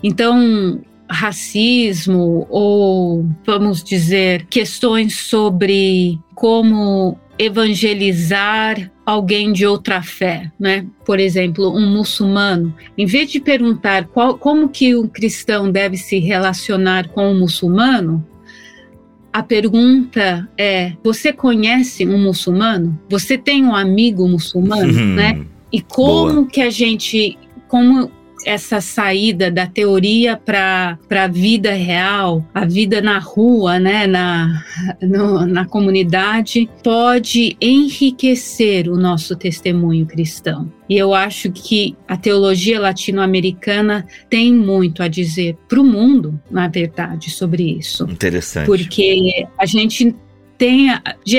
Então, 0.03 0.81
racismo 1.09 2.47
ou 2.51 3.27
vamos 3.45 3.83
dizer 3.83 4.47
questões 4.47 5.17
sobre 5.17 6.19
como 6.35 7.19
evangelizar 7.39 8.91
alguém 9.05 9.53
de 9.53 9.67
outra 9.67 10.03
fé, 10.03 10.51
né? 10.59 10.87
Por 11.05 11.21
exemplo, 11.21 11.71
um 11.71 11.87
muçulmano, 11.87 12.75
em 12.97 13.07
vez 13.07 13.31
de 13.31 13.41
perguntar 13.41 14.07
qual, 14.07 14.39
como 14.39 14.69
que 14.69 14.97
um 14.97 15.07
cristão 15.07 15.71
deve 15.71 15.97
se 15.97 16.19
relacionar 16.19 17.09
com 17.09 17.31
um 17.31 17.39
muçulmano, 17.39 18.25
a 19.33 19.43
pergunta 19.43 20.49
é: 20.57 20.93
você 21.03 21.33
conhece 21.33 22.07
um 22.07 22.19
muçulmano? 22.19 22.99
Você 23.09 23.37
tem 23.37 23.65
um 23.65 23.75
amigo 23.75 24.27
muçulmano, 24.29 24.93
uhum. 24.93 25.15
né? 25.15 25.45
E 25.73 25.81
como 25.81 26.35
Boa. 26.35 26.47
que 26.47 26.61
a 26.61 26.71
gente, 26.71 27.37
como 27.67 28.11
essa 28.45 28.81
saída 28.81 29.51
da 29.51 29.67
teoria 29.67 30.37
para 30.37 30.99
a 31.11 31.27
vida 31.27 31.73
real, 31.73 32.45
a 32.55 32.65
vida 32.65 33.01
na 33.01 33.19
rua, 33.19 33.79
né, 33.79 34.07
na, 34.07 34.63
no, 35.01 35.47
na 35.47 35.65
comunidade, 35.65 36.69
pode 36.83 37.57
enriquecer 37.61 38.89
o 38.89 38.97
nosso 38.97 39.37
testemunho 39.37 40.07
cristão. 40.07 40.71
E 40.89 40.97
eu 40.97 41.15
acho 41.15 41.51
que 41.51 41.97
a 42.07 42.17
teologia 42.17 42.79
latino-americana 42.79 44.07
tem 44.29 44.53
muito 44.53 45.03
a 45.03 45.09
dizer 45.09 45.57
para 45.69 45.81
o 45.81 45.85
mundo, 45.85 46.39
na 46.51 46.69
verdade, 46.69 47.31
sobre 47.31 47.79
isso. 47.79 48.05
Interessante. 48.05 48.67
Porque 48.67 49.47
a 49.59 49.65
gente 49.65 50.15
tem, 50.57 50.89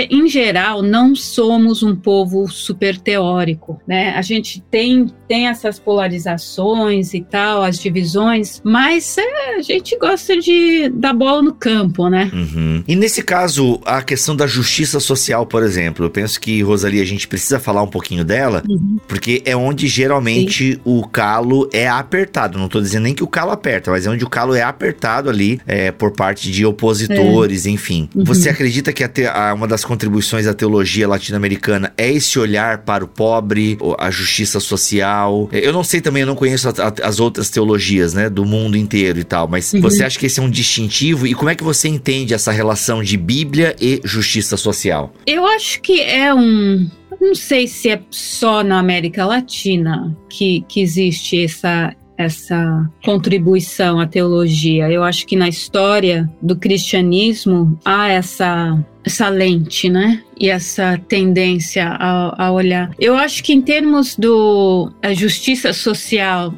em 0.09 0.27
geral, 0.27 0.81
não 0.81 1.15
somos 1.15 1.81
um 1.81 1.95
povo 1.95 2.47
super 2.47 2.97
teórico, 2.97 3.79
né? 3.87 4.09
A 4.09 4.21
gente 4.21 4.61
tem, 4.69 5.07
tem 5.27 5.47
essas 5.47 5.79
polarizações 5.79 7.13
e 7.13 7.21
tal, 7.21 7.63
as 7.63 7.79
divisões, 7.79 8.61
mas 8.63 9.17
é, 9.17 9.55
a 9.55 9.61
gente 9.61 9.97
gosta 9.97 10.37
de 10.37 10.89
dar 10.89 11.13
bola 11.13 11.41
no 11.41 11.53
campo, 11.53 12.09
né? 12.09 12.29
Uhum. 12.33 12.83
E 12.87 12.95
nesse 12.95 13.23
caso, 13.23 13.79
a 13.85 14.01
questão 14.01 14.35
da 14.35 14.47
justiça 14.47 14.99
social, 14.99 15.45
por 15.45 15.63
exemplo, 15.63 16.05
eu 16.05 16.09
penso 16.09 16.39
que, 16.39 16.61
Rosalie, 16.61 17.01
a 17.01 17.05
gente 17.05 17.27
precisa 17.27 17.59
falar 17.59 17.81
um 17.81 17.87
pouquinho 17.87 18.23
dela, 18.23 18.63
uhum. 18.67 18.97
porque 19.07 19.41
é 19.45 19.55
onde 19.55 19.87
geralmente 19.87 20.73
Sim. 20.73 20.79
o 20.83 21.07
calo 21.07 21.69
é 21.73 21.87
apertado. 21.87 22.57
Não 22.57 22.65
estou 22.65 22.81
dizendo 22.81 23.03
nem 23.03 23.13
que 23.13 23.23
o 23.23 23.27
calo 23.27 23.51
aperta, 23.51 23.91
mas 23.91 24.05
é 24.05 24.09
onde 24.09 24.23
o 24.23 24.29
calo 24.29 24.53
é 24.53 24.61
apertado 24.61 25.29
ali 25.29 25.59
é, 25.65 25.91
por 25.91 26.11
parte 26.11 26.51
de 26.51 26.65
opositores, 26.65 27.65
é. 27.65 27.69
enfim. 27.69 28.09
Uhum. 28.15 28.23
Você 28.23 28.49
acredita 28.49 28.93
que 28.93 29.03
a, 29.03 29.49
a, 29.49 29.53
uma 29.53 29.67
das 29.67 29.83
contribuições 29.83 30.45
da 30.45 30.53
teologia 30.53 31.07
latino-americana 31.07 31.93
é 31.97 32.11
esse 32.11 32.37
olhar 32.37 32.79
para 32.79 33.03
o 33.03 33.07
pobre, 33.07 33.77
a 33.97 34.11
justiça 34.11 34.59
social. 34.59 35.14
Eu 35.51 35.73
não 35.73 35.83
sei 35.83 36.01
também, 36.01 36.21
eu 36.21 36.27
não 36.27 36.35
conheço 36.35 36.69
a, 36.69 36.71
a, 36.71 37.07
as 37.07 37.19
outras 37.19 37.49
teologias, 37.49 38.13
né, 38.13 38.29
do 38.29 38.45
mundo 38.45 38.77
inteiro 38.77 39.19
e 39.19 39.23
tal, 39.23 39.47
mas 39.47 39.73
uhum. 39.73 39.81
você 39.81 40.03
acha 40.03 40.17
que 40.19 40.25
esse 40.25 40.39
é 40.39 40.43
um 40.43 40.49
distintivo? 40.49 41.27
E 41.27 41.33
como 41.33 41.49
é 41.49 41.55
que 41.55 41.63
você 41.63 41.87
entende 41.87 42.33
essa 42.33 42.51
relação 42.51 43.03
de 43.03 43.17
Bíblia 43.17 43.75
e 43.79 44.01
justiça 44.03 44.57
social? 44.57 45.13
Eu 45.25 45.45
acho 45.45 45.81
que 45.81 46.01
é 46.01 46.33
um 46.33 46.89
não 47.19 47.33
sei 47.33 47.67
se 47.67 47.89
é 47.89 48.01
só 48.09 48.63
na 48.63 48.79
América 48.79 49.25
Latina 49.25 50.15
que, 50.29 50.61
que 50.67 50.81
existe 50.81 51.43
essa, 51.43 51.95
essa 52.17 52.89
contribuição 53.03 53.99
à 53.99 54.07
teologia. 54.07 54.91
Eu 54.91 55.03
acho 55.03 55.25
que 55.25 55.35
na 55.35 55.47
história 55.47 56.29
do 56.41 56.55
cristianismo 56.55 57.79
há 57.83 58.09
essa 58.09 58.77
essa 59.05 59.29
lente, 59.29 59.89
né? 59.89 60.21
E 60.39 60.49
essa 60.49 60.99
tendência 61.07 61.87
a, 61.87 62.45
a 62.45 62.51
olhar. 62.51 62.91
Eu 62.99 63.15
acho 63.15 63.43
que 63.43 63.53
em 63.53 63.61
termos 63.61 64.15
do 64.15 64.91
a 65.01 65.13
justiça 65.13 65.71
social 65.73 66.53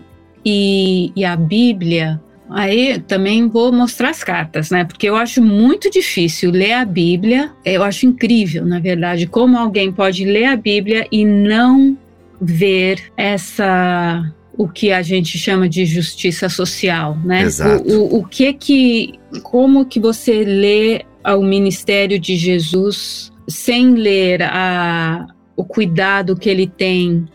e, 0.46 1.12
e 1.16 1.26
a 1.26 1.36
Bíblia, 1.36 2.22
Aí 2.50 3.00
também 3.00 3.48
vou 3.50 3.72
mostrar 3.74 4.10
as 4.10 4.24
cartas, 4.24 4.70
né? 4.70 4.86
Porque 4.86 5.10
eu 5.10 5.16
acho 5.16 5.42
muito 5.42 5.90
difícil 5.90 6.52
ler 6.52 6.74
a 6.74 6.86
Bíblia. 6.86 7.52
Eu 7.66 7.84
acho 7.84 8.06
incrível, 8.06 8.66
na 8.66 8.80
verdade, 8.80 9.28
como 9.28 9.58
alguém 9.58 9.92
pode 9.92 10.24
ler 10.24 10.46
a 10.46 10.56
Bíblia 10.56 11.06
e 11.12 11.26
não 11.26 11.98
ver 12.40 13.12
essa 13.18 14.32
o 14.58 14.68
que 14.68 14.92
a 14.92 15.04
gente 15.04 15.38
chama 15.38 15.70
de 15.70 15.86
justiça 15.86 16.50
social, 16.50 17.16
né? 17.24 17.44
Exato. 17.44 17.84
O, 17.88 18.16
o, 18.16 18.20
o 18.20 18.26
que 18.26 18.52
que, 18.54 19.20
como 19.44 19.86
que 19.86 20.00
você 20.00 20.44
lê 20.44 21.06
ao 21.28 21.44
ministério 21.44 22.18
de 22.18 22.38
Jesus 22.38 23.34
sem 23.50 23.96
ler 23.96 24.42
a, 24.44 25.28
o 25.58 25.66
cuidado 25.66 26.38
que 26.38 26.50
ele 26.50 26.68
tem 26.68 27.26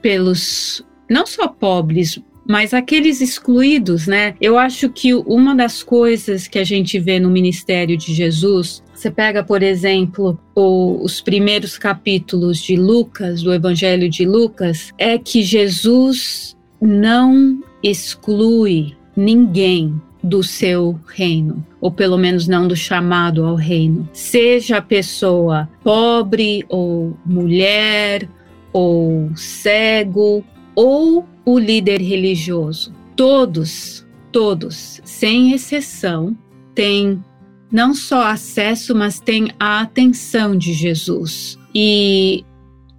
pelos 0.00 0.86
não 1.10 1.26
só 1.26 1.48
pobres, 1.48 2.22
mas 2.46 2.72
aqueles 2.72 3.20
excluídos, 3.20 4.06
né? 4.06 4.36
Eu 4.40 4.56
acho 4.56 4.88
que 4.88 5.12
uma 5.12 5.52
das 5.52 5.82
coisas 5.82 6.46
que 6.46 6.60
a 6.60 6.64
gente 6.64 6.96
vê 7.00 7.18
no 7.18 7.28
ministério 7.28 7.96
de 7.96 8.14
Jesus, 8.14 8.84
você 8.94 9.10
pega, 9.10 9.42
por 9.42 9.64
exemplo, 9.64 10.38
o, 10.54 11.02
os 11.02 11.20
primeiros 11.20 11.76
capítulos 11.76 12.58
de 12.58 12.76
Lucas, 12.76 13.42
do 13.42 13.52
Evangelho 13.52 14.08
de 14.08 14.24
Lucas, 14.24 14.92
é 14.96 15.18
que 15.18 15.42
Jesus 15.42 16.56
não 16.80 17.60
exclui 17.82 18.96
ninguém 19.16 20.00
do 20.22 20.42
seu 20.42 20.98
reino, 21.06 21.64
ou 21.80 21.90
pelo 21.90 22.18
menos 22.18 22.46
não 22.46 22.68
do 22.68 22.76
chamado 22.76 23.44
ao 23.44 23.54
reino. 23.54 24.08
Seja 24.12 24.78
a 24.78 24.82
pessoa 24.82 25.68
pobre 25.82 26.64
ou 26.68 27.16
mulher 27.24 28.28
ou 28.72 29.30
cego 29.34 30.44
ou 30.74 31.26
o 31.44 31.58
líder 31.58 32.00
religioso. 32.00 32.92
Todos, 33.16 34.06
todos, 34.30 35.00
sem 35.04 35.52
exceção, 35.52 36.36
têm 36.74 37.22
não 37.70 37.94
só 37.94 38.26
acesso, 38.26 38.94
mas 38.94 39.20
têm 39.20 39.48
a 39.58 39.80
atenção 39.80 40.56
de 40.56 40.72
Jesus. 40.72 41.58
E 41.74 42.44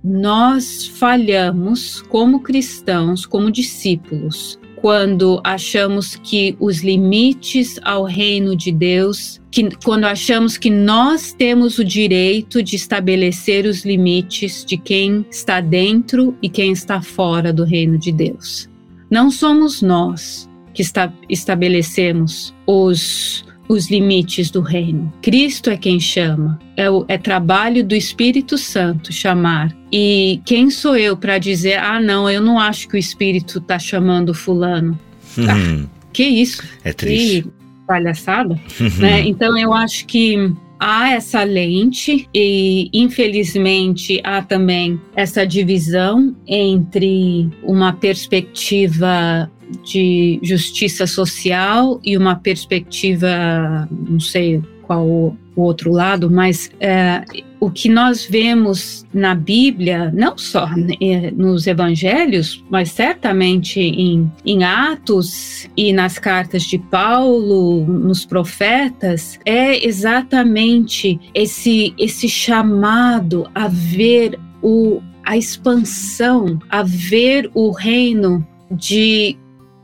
nós 0.03 0.87
falhamos 0.87 2.01
como 2.03 2.39
cristãos, 2.39 3.25
como 3.25 3.51
discípulos, 3.51 4.59
quando 4.81 5.39
achamos 5.43 6.15
que 6.15 6.55
os 6.59 6.81
limites 6.83 7.79
ao 7.83 8.03
reino 8.03 8.55
de 8.55 8.71
Deus, 8.71 9.39
que, 9.51 9.69
quando 9.83 10.05
achamos 10.05 10.57
que 10.57 10.71
nós 10.71 11.33
temos 11.33 11.77
o 11.77 11.85
direito 11.85 12.63
de 12.63 12.75
estabelecer 12.75 13.65
os 13.65 13.85
limites 13.85 14.65
de 14.65 14.77
quem 14.77 15.23
está 15.29 15.61
dentro 15.61 16.35
e 16.41 16.49
quem 16.49 16.71
está 16.71 16.99
fora 16.99 17.53
do 17.53 17.63
reino 17.63 17.97
de 17.97 18.11
Deus. 18.11 18.67
Não 19.09 19.29
somos 19.29 19.83
nós 19.83 20.49
que 20.73 20.81
está, 20.81 21.13
estabelecemos 21.29 22.51
os 22.65 23.45
os 23.67 23.89
limites 23.89 24.49
do 24.49 24.61
reino. 24.61 25.11
Cristo 25.21 25.69
é 25.69 25.77
quem 25.77 25.99
chama. 25.99 26.59
É, 26.75 26.89
o, 26.89 27.05
é 27.07 27.17
trabalho 27.17 27.83
do 27.83 27.95
Espírito 27.95 28.57
Santo 28.57 29.13
chamar. 29.13 29.75
E 29.91 30.41
quem 30.45 30.69
sou 30.69 30.97
eu 30.97 31.15
para 31.15 31.37
dizer, 31.37 31.77
ah, 31.79 31.99
não, 31.99 32.29
eu 32.29 32.41
não 32.41 32.59
acho 32.59 32.87
que 32.87 32.95
o 32.95 32.99
Espírito 32.99 33.59
está 33.59 33.79
chamando 33.79 34.33
Fulano? 34.33 34.99
Uhum. 35.37 35.47
Ah, 35.49 35.87
que 36.11 36.23
isso? 36.23 36.63
É 36.83 36.93
triste. 36.93 37.43
Que 37.43 37.49
palhaçada. 37.87 38.59
Uhum. 38.79 38.89
Né? 38.99 39.21
Então 39.27 39.57
eu 39.57 39.73
acho 39.73 40.05
que 40.05 40.53
há 40.79 41.11
essa 41.11 41.43
lente 41.43 42.27
e 42.33 42.89
infelizmente 42.93 44.19
há 44.23 44.41
também 44.41 44.99
essa 45.15 45.45
divisão 45.45 46.35
entre 46.47 47.49
uma 47.63 47.93
perspectiva 47.93 49.51
de 49.83 50.39
justiça 50.43 51.07
social 51.07 51.99
e 52.03 52.17
uma 52.17 52.35
perspectiva, 52.35 53.87
não 53.91 54.19
sei 54.19 54.61
qual 54.83 55.07
o, 55.07 55.37
outro 55.55 55.91
lado, 55.91 56.29
mas 56.29 56.71
é, 56.79 57.23
o 57.59 57.69
que 57.69 57.87
nós 57.87 58.25
vemos 58.25 59.05
na 59.13 59.35
Bíblia, 59.35 60.11
não 60.13 60.37
só 60.37 60.67
né, 60.75 61.31
nos 61.35 61.67
evangelhos, 61.67 62.63
mas 62.69 62.89
certamente 62.89 63.79
em, 63.79 64.31
em 64.45 64.63
Atos 64.63 65.69
e 65.77 65.93
nas 65.93 66.17
cartas 66.17 66.63
de 66.63 66.79
Paulo, 66.79 67.85
nos 67.85 68.25
profetas, 68.25 69.39
é 69.45 69.85
exatamente 69.85 71.19
esse, 71.35 71.93
esse 71.97 72.27
chamado 72.27 73.47
a 73.53 73.67
ver 73.67 74.39
o, 74.61 75.01
a 75.23 75.37
expansão, 75.37 76.59
a 76.69 76.83
ver 76.83 77.49
o 77.53 77.71
reino 77.71 78.45
de. 78.71 79.37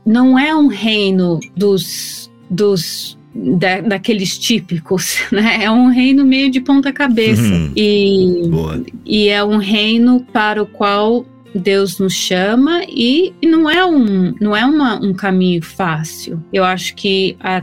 Não 0.08 0.38
é 0.38 0.54
um 0.54 0.68
reino 0.68 1.38
dos, 1.54 2.30
dos 2.48 3.18
da, 3.34 3.82
daqueles 3.82 4.38
típicos, 4.38 5.18
né? 5.30 5.64
É 5.64 5.70
um 5.70 5.88
reino 5.88 6.24
meio 6.24 6.50
de 6.50 6.60
ponta 6.60 6.92
cabeça 6.92 7.42
uhum. 7.42 7.72
e, 7.76 8.50
e 9.04 9.28
é 9.28 9.44
um 9.44 9.58
reino 9.58 10.24
para 10.32 10.62
o 10.62 10.66
qual 10.66 11.26
Deus 11.54 11.98
nos 11.98 12.14
chama 12.14 12.82
e, 12.88 13.34
e 13.40 13.46
não 13.46 13.68
é 13.68 13.84
um 13.84 14.34
não 14.40 14.56
é 14.56 14.64
uma, 14.64 14.98
um 15.04 15.12
caminho 15.12 15.62
fácil. 15.62 16.42
Eu 16.52 16.64
acho 16.64 16.94
que 16.94 17.36
a, 17.40 17.62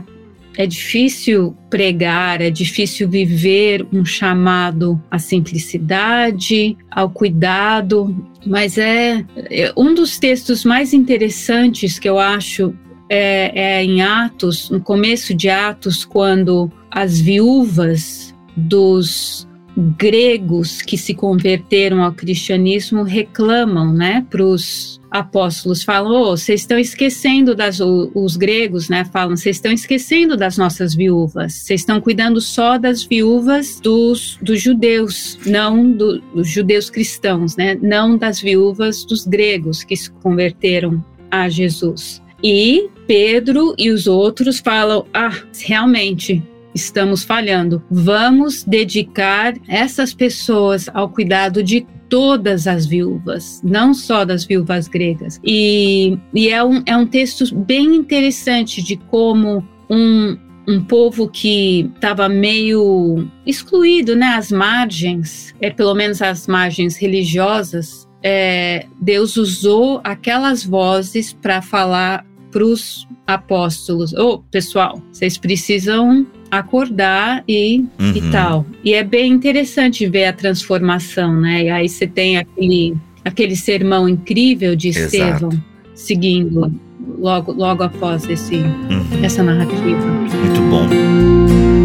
é 0.56 0.66
difícil 0.66 1.56
pregar, 1.68 2.40
é 2.40 2.50
difícil 2.50 3.08
viver 3.08 3.86
um 3.92 4.04
chamado 4.04 5.00
à 5.10 5.18
simplicidade, 5.18 6.76
ao 6.90 7.10
cuidado, 7.10 8.16
mas 8.46 8.78
é, 8.78 9.24
é 9.50 9.72
um 9.76 9.94
dos 9.94 10.18
textos 10.18 10.64
mais 10.64 10.94
interessantes 10.94 11.98
que 11.98 12.08
eu 12.08 12.18
acho 12.18 12.74
é, 13.08 13.78
é 13.78 13.84
em 13.84 14.02
Atos, 14.02 14.70
no 14.70 14.80
começo 14.80 15.34
de 15.34 15.48
Atos, 15.48 16.04
quando 16.04 16.70
as 16.90 17.20
viúvas 17.20 18.34
dos 18.56 19.46
gregos 19.76 20.80
que 20.80 20.96
se 20.96 21.14
converteram 21.14 22.02
ao 22.02 22.12
cristianismo 22.12 23.02
reclamam, 23.02 23.92
né, 23.92 24.26
para 24.30 24.42
os 24.42 25.00
apóstolos, 25.10 25.82
falam, 25.82 26.12
oh, 26.12 26.36
vocês 26.36 26.62
estão 26.62 26.78
esquecendo 26.78 27.54
das, 27.54 27.78
os 27.80 28.36
gregos, 28.36 28.88
né, 28.88 29.04
falam, 29.04 29.36
vocês 29.36 29.56
estão 29.56 29.72
esquecendo 29.72 30.36
das 30.36 30.56
nossas 30.56 30.94
viúvas, 30.94 31.54
vocês 31.54 31.82
estão 31.82 32.00
cuidando 32.00 32.40
só 32.40 32.78
das 32.78 33.04
viúvas 33.04 33.78
dos, 33.80 34.38
dos 34.40 34.60
judeus, 34.60 35.38
não 35.46 35.90
do, 35.92 36.20
dos 36.20 36.48
judeus 36.48 36.88
cristãos, 36.88 37.56
né, 37.56 37.78
não 37.80 38.16
das 38.16 38.40
viúvas 38.40 39.04
dos 39.04 39.26
gregos 39.26 39.84
que 39.84 39.96
se 39.96 40.10
converteram 40.10 41.04
a 41.30 41.48
Jesus. 41.48 42.22
E 42.42 42.88
Pedro 43.06 43.74
e 43.78 43.90
os 43.90 44.06
outros 44.06 44.58
falam: 44.58 45.06
ah, 45.12 45.32
realmente 45.64 46.42
estamos 46.76 47.24
falhando. 47.24 47.82
Vamos 47.90 48.62
dedicar 48.62 49.54
essas 49.66 50.14
pessoas 50.14 50.88
ao 50.94 51.08
cuidado 51.08 51.62
de 51.62 51.86
todas 52.08 52.68
as 52.68 52.86
viúvas, 52.86 53.60
não 53.64 53.92
só 53.92 54.24
das 54.24 54.44
viúvas 54.44 54.86
gregas. 54.86 55.40
E, 55.42 56.16
e 56.32 56.48
é, 56.48 56.62
um, 56.62 56.82
é 56.86 56.96
um 56.96 57.06
texto 57.06 57.52
bem 57.52 57.96
interessante 57.96 58.80
de 58.80 58.96
como 58.96 59.66
um, 59.90 60.36
um 60.68 60.84
povo 60.84 61.28
que 61.28 61.90
estava 61.94 62.28
meio 62.28 63.26
excluído, 63.44 64.14
né, 64.14 64.34
às 64.36 64.52
margens, 64.52 65.54
é 65.60 65.70
pelo 65.70 65.94
menos 65.94 66.22
as 66.22 66.46
margens 66.46 66.96
religiosas, 66.96 68.06
é, 68.22 68.86
Deus 69.00 69.36
usou 69.36 70.00
aquelas 70.02 70.64
vozes 70.64 71.32
para 71.32 71.62
falar 71.62 72.24
para 72.56 72.64
os 72.64 73.06
apóstolos: 73.26 74.14
Ô, 74.14 74.34
oh, 74.34 74.38
pessoal, 74.50 75.02
vocês 75.12 75.36
precisam 75.36 76.26
acordar 76.50 77.44
e, 77.46 77.84
uhum. 78.00 78.12
e 78.14 78.30
tal. 78.30 78.66
E 78.82 78.94
é 78.94 79.04
bem 79.04 79.30
interessante 79.30 80.06
ver 80.06 80.24
a 80.24 80.32
transformação, 80.32 81.38
né? 81.38 81.64
E 81.64 81.68
aí 81.68 81.86
você 81.86 82.06
tem 82.06 82.38
aquele, 82.38 82.96
aquele 83.22 83.54
sermão 83.54 84.08
incrível 84.08 84.74
de 84.74 84.88
Exato. 84.88 85.04
Estevão 85.04 85.50
seguindo 85.94 86.72
logo, 87.18 87.52
logo 87.52 87.82
após 87.82 88.26
esse, 88.26 88.56
uhum. 88.56 89.04
essa 89.22 89.42
narrativa. 89.42 90.06
Muito 90.06 90.60
bom. 90.70 91.75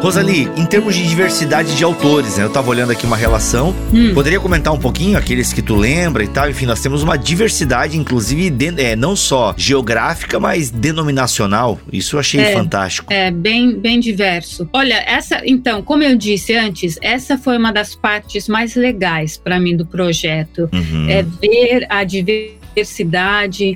Rosali, 0.00 0.48
em 0.56 0.64
termos 0.64 0.94
de 0.94 1.06
diversidade 1.06 1.76
de 1.76 1.84
autores, 1.84 2.38
né? 2.38 2.44
Eu 2.44 2.50
tava 2.50 2.70
olhando 2.70 2.90
aqui 2.90 3.04
uma 3.04 3.18
relação. 3.18 3.74
Hum. 3.92 4.14
Poderia 4.14 4.40
comentar 4.40 4.72
um 4.72 4.78
pouquinho 4.78 5.18
aqueles 5.18 5.52
que 5.52 5.60
tu 5.60 5.76
lembra 5.76 6.24
e 6.24 6.28
tal? 6.28 6.48
Enfim, 6.48 6.64
nós 6.64 6.80
temos 6.80 7.02
uma 7.02 7.18
diversidade, 7.18 7.98
inclusive, 7.98 8.48
de, 8.48 8.82
é, 8.82 8.96
não 8.96 9.14
só 9.14 9.54
geográfica, 9.58 10.40
mas 10.40 10.70
denominacional. 10.70 11.78
Isso 11.92 12.16
eu 12.16 12.20
achei 12.20 12.40
é, 12.40 12.52
fantástico. 12.52 13.12
É, 13.12 13.30
bem, 13.30 13.78
bem 13.78 14.00
diverso. 14.00 14.66
Olha, 14.72 15.04
essa, 15.06 15.42
então, 15.44 15.82
como 15.82 16.02
eu 16.02 16.16
disse 16.16 16.54
antes, 16.54 16.98
essa 17.02 17.36
foi 17.36 17.58
uma 17.58 17.70
das 17.70 17.94
partes 17.94 18.48
mais 18.48 18.74
legais 18.74 19.36
para 19.36 19.60
mim 19.60 19.76
do 19.76 19.84
projeto. 19.84 20.68
Uhum. 20.72 21.10
É 21.10 21.22
ver 21.22 21.86
a 21.90 22.04
diversidade 22.04 22.59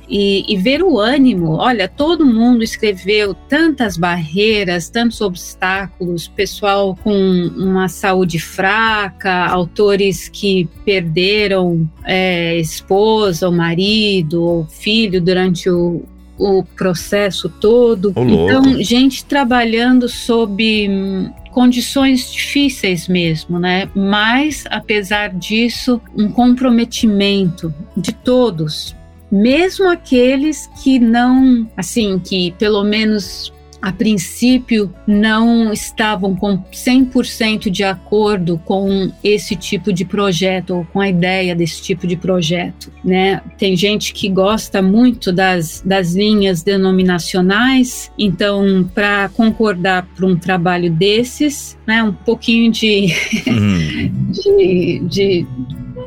e, 0.09 0.45
e, 0.49 0.57
ver 0.57 0.83
o 0.83 0.99
ânimo. 0.99 1.57
Olha, 1.57 1.89
todo 1.89 2.25
mundo 2.25 2.63
escreveu 2.63 3.35
tantas 3.35 3.97
barreiras, 3.97 4.89
tantos 4.89 5.21
obstáculos, 5.21 6.29
pessoal 6.29 6.97
com 7.03 7.15
uma 7.57 7.89
saúde 7.89 8.39
fraca, 8.39 9.47
autores 9.47 10.29
que 10.29 10.69
perderam 10.85 11.89
é, 12.05 12.57
esposa, 12.59 13.47
ou 13.47 13.53
marido, 13.53 14.43
ou 14.43 14.67
filho 14.67 15.21
durante 15.21 15.69
o, 15.69 16.03
o 16.39 16.65
processo 16.65 17.49
todo. 17.49 18.13
então, 18.17 18.83
gente 18.83 19.25
trabalhando 19.25 20.09
sob 20.09 20.89
condições 21.53 22.33
difíceis 22.33 23.07
mesmo, 23.07 23.61
né? 23.61 23.89
Mas, 23.95 24.65
apesar 24.69 25.33
disso, 25.33 26.01
um 26.17 26.29
comprometimento 26.29 27.73
de 27.97 28.13
todos, 28.13 28.95
mesmo 29.31 29.89
aqueles 29.89 30.69
que 30.83 30.99
não, 30.99 31.71
assim, 31.77 32.19
que 32.19 32.51
pelo 32.59 32.83
menos 32.83 33.53
a 33.85 33.93
princípio 33.93 34.91
não 35.07 35.71
estavam 35.71 36.35
com 36.35 36.57
100% 36.73 37.69
de 37.69 37.85
acordo 37.85 38.59
com 38.65 39.13
esse 39.23 39.55
tipo 39.55 39.93
de 39.93 40.07
projeto 40.07 40.77
ou 40.77 40.87
com 40.87 41.01
a 41.01 41.09
ideia 41.11 41.55
desse 41.55 41.83
tipo 41.83 42.07
de 42.07 42.17
projeto, 42.17 42.91
né? 43.05 43.43
Tem 43.59 43.77
gente 43.77 44.15
que 44.15 44.31
gosta 44.31 44.81
muito 44.81 45.31
das, 45.31 45.83
das 45.85 46.15
linhas 46.15 46.63
denominacionais, 46.63 48.11
então 48.19 48.89
para 48.95 49.29
concordar 49.29 50.09
para 50.17 50.25
um 50.25 50.35
trabalho 50.35 50.91
desses, 50.91 51.77
né, 51.87 52.03
um 52.03 52.13
pouquinho 52.13 52.73
de, 52.73 53.13
uhum. 53.47 54.31
de, 54.33 55.03
de 55.07 55.47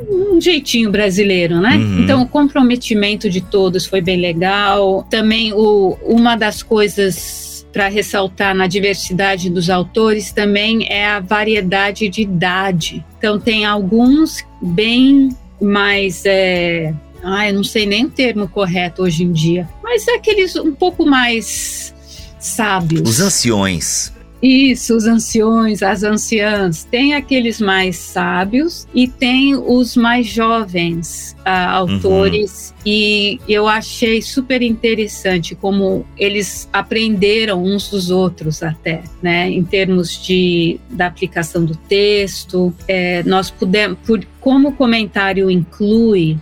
um 0.10 0.42
jeitinho 0.42 0.90
brasileiro, 0.92 1.62
né? 1.62 1.76
Uhum. 1.76 2.04
Então, 2.04 2.24
o 2.24 2.28
comprometimento 2.28 3.30
de 3.30 3.42
todos 3.42 3.86
foi 3.86 4.02
bem 4.02 4.18
legal. 4.18 5.06
Também, 5.12 5.54
o, 5.54 5.96
uma 6.04 6.36
das 6.36 6.64
coisas 6.64 7.57
para 7.78 7.90
ressaltar 7.90 8.56
na 8.56 8.66
diversidade 8.66 9.52
dos 9.52 9.70
autores 9.70 10.32
também 10.32 10.92
é 10.92 11.06
a 11.06 11.20
variedade 11.20 12.10
de 12.10 12.24
idade. 12.24 13.06
Então, 13.20 13.40
tem 13.40 13.66
alguns 13.66 14.44
bem 14.60 15.30
mais. 15.62 16.24
É, 16.26 16.92
ah, 17.24 17.48
eu 17.48 17.54
não 17.54 17.64
sei 17.64 17.86
nem 17.86 18.06
o 18.06 18.10
termo 18.10 18.48
correto 18.48 19.04
hoje 19.04 19.24
em 19.24 19.32
dia, 19.32 19.70
mas 19.84 20.08
é 20.08 20.16
aqueles 20.16 20.56
um 20.56 20.74
pouco 20.74 21.06
mais 21.06 21.94
sábios. 22.40 23.08
Os 23.08 23.22
anciões. 23.22 24.12
Isso, 24.42 24.96
os 24.96 25.06
anciões, 25.06 25.82
as 25.82 26.04
anciãs. 26.04 26.84
Tem 26.84 27.14
aqueles 27.16 27.60
mais 27.60 27.98
sábios 27.98 28.88
e 28.94 29.08
tem 29.08 29.56
os 29.56 29.96
mais 29.96 30.28
jovens 30.28 31.36
uh, 31.40 31.70
autores. 31.70 32.70
Uhum. 32.70 32.84
E 32.86 33.40
eu 33.48 33.68
achei 33.68 34.22
super 34.22 34.62
interessante 34.62 35.56
como 35.56 36.06
eles 36.18 36.70
aprenderam 36.72 37.64
uns 37.64 37.90
dos 37.90 38.12
outros 38.12 38.62
até, 38.62 39.04
né? 39.22 39.50
Em 39.50 39.64
termos 39.64 40.22
de 40.24 40.80
da 40.90 41.08
aplicação 41.08 41.66
do 41.66 41.76
texto. 41.76 42.74
É, 42.88 43.24
nós 43.24 43.50
pudemos, 43.50 43.98
por, 44.06 44.24
como 44.40 44.70
o 44.70 44.72
comentário 44.74 45.50
inclui 45.50 46.38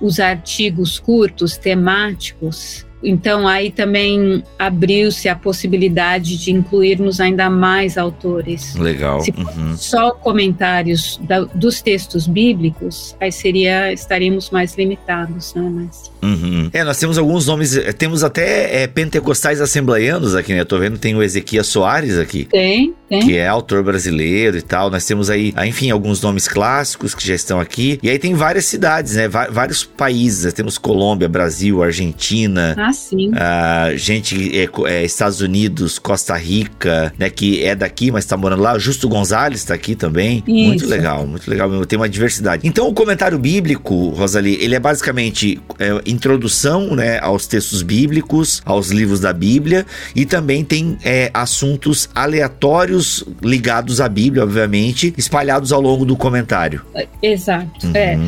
os 0.00 0.20
artigos 0.20 0.98
curtos, 0.98 1.56
temáticos, 1.56 2.84
então, 3.08 3.46
aí 3.46 3.70
também 3.70 4.42
abriu-se 4.58 5.28
a 5.28 5.36
possibilidade 5.36 6.36
de 6.36 6.50
incluirmos 6.50 7.20
ainda 7.20 7.48
mais 7.48 7.96
autores. 7.96 8.74
Legal. 8.74 9.20
Se 9.20 9.30
uhum. 9.30 9.76
só 9.76 10.10
comentários 10.10 11.20
da, 11.22 11.44
dos 11.44 11.80
textos 11.80 12.26
bíblicos, 12.26 13.14
aí 13.20 13.30
seria 13.30 13.92
estaríamos 13.92 14.50
mais 14.50 14.76
limitados, 14.76 15.54
né? 15.54 15.70
Mas... 15.72 16.10
Uhum. 16.20 16.68
É, 16.72 16.82
nós 16.82 16.98
temos 16.98 17.16
alguns 17.16 17.46
nomes, 17.46 17.76
eh, 17.76 17.92
temos 17.92 18.24
até 18.24 18.82
é, 18.82 18.86
pentecostais 18.88 19.60
assembleianos 19.60 20.34
aqui, 20.34 20.52
né? 20.52 20.60
Eu 20.60 20.66
tô 20.66 20.76
vendo, 20.76 20.98
tem 20.98 21.14
o 21.14 21.22
Ezequias 21.22 21.68
Soares 21.68 22.18
aqui. 22.18 22.46
Tem. 22.46 22.92
tem. 23.08 23.20
que 23.20 23.36
é 23.36 23.46
autor 23.46 23.84
brasileiro 23.84 24.56
e 24.56 24.62
tal. 24.62 24.90
Nós 24.90 25.04
temos 25.06 25.30
aí, 25.30 25.52
ah, 25.54 25.64
enfim, 25.64 25.90
alguns 25.90 26.20
nomes 26.20 26.48
clássicos 26.48 27.14
que 27.14 27.24
já 27.24 27.34
estão 27.34 27.60
aqui. 27.60 28.00
E 28.02 28.10
aí 28.10 28.18
tem 28.18 28.34
várias 28.34 28.64
cidades, 28.64 29.14
né? 29.14 29.28
Va- 29.28 29.48
vários 29.48 29.84
países. 29.84 30.52
Temos 30.52 30.76
Colômbia, 30.76 31.28
Brasil, 31.28 31.82
Argentina. 31.84 32.74
Ah, 32.76 32.95
sim. 32.96 33.30
ah, 33.34 33.90
gente, 33.94 34.58
é, 34.58 34.68
é, 34.86 35.04
Estados 35.04 35.40
Unidos, 35.40 35.98
Costa 35.98 36.36
Rica, 36.36 37.12
né? 37.18 37.30
Que 37.30 37.64
é 37.64 37.74
daqui, 37.74 38.10
mas 38.10 38.24
tá 38.24 38.36
morando 38.36 38.62
lá. 38.62 38.78
Justo 38.78 39.08
Gonzalez 39.08 39.64
tá 39.64 39.74
aqui 39.74 39.94
também. 39.94 40.42
Isso. 40.46 40.66
Muito 40.68 40.86
legal, 40.86 41.26
muito 41.26 41.48
legal 41.50 41.68
mesmo. 41.68 41.86
Tem 41.86 41.98
uma 41.98 42.08
diversidade. 42.08 42.66
Então, 42.66 42.88
o 42.88 42.94
comentário 42.94 43.38
bíblico, 43.38 44.10
Rosalie, 44.10 44.58
ele 44.60 44.74
é 44.74 44.80
basicamente 44.80 45.60
é, 45.78 46.00
introdução, 46.06 46.94
né? 46.94 47.18
Aos 47.20 47.46
textos 47.46 47.82
bíblicos, 47.82 48.62
aos 48.64 48.90
livros 48.90 49.20
da 49.20 49.32
Bíblia. 49.32 49.86
E 50.14 50.24
também 50.24 50.64
tem 50.64 50.98
é, 51.04 51.30
assuntos 51.32 52.08
aleatórios 52.14 53.24
ligados 53.42 54.00
à 54.00 54.08
Bíblia, 54.08 54.42
obviamente, 54.42 55.14
espalhados 55.16 55.72
ao 55.72 55.80
longo 55.80 56.04
do 56.04 56.16
comentário. 56.16 56.82
Exato. 57.22 57.86
Uhum. 57.86 57.92
É. 57.94 58.18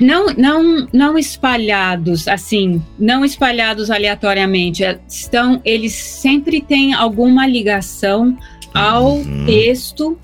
Não, 0.00 0.26
não, 0.34 0.88
não 0.92 1.18
espalhados, 1.18 2.28
assim, 2.28 2.82
não 2.98 3.24
espalhados 3.24 3.90
aleatoriamente. 4.04 4.82
é, 4.84 4.98
Estão, 5.08 5.60
eles 5.64 5.92
sempre 5.92 6.60
têm 6.60 6.94
alguma 6.94 7.46
ligação 7.46 8.36
ao 8.74 9.16
Uhum. 9.16 9.44
texto 9.46 10.18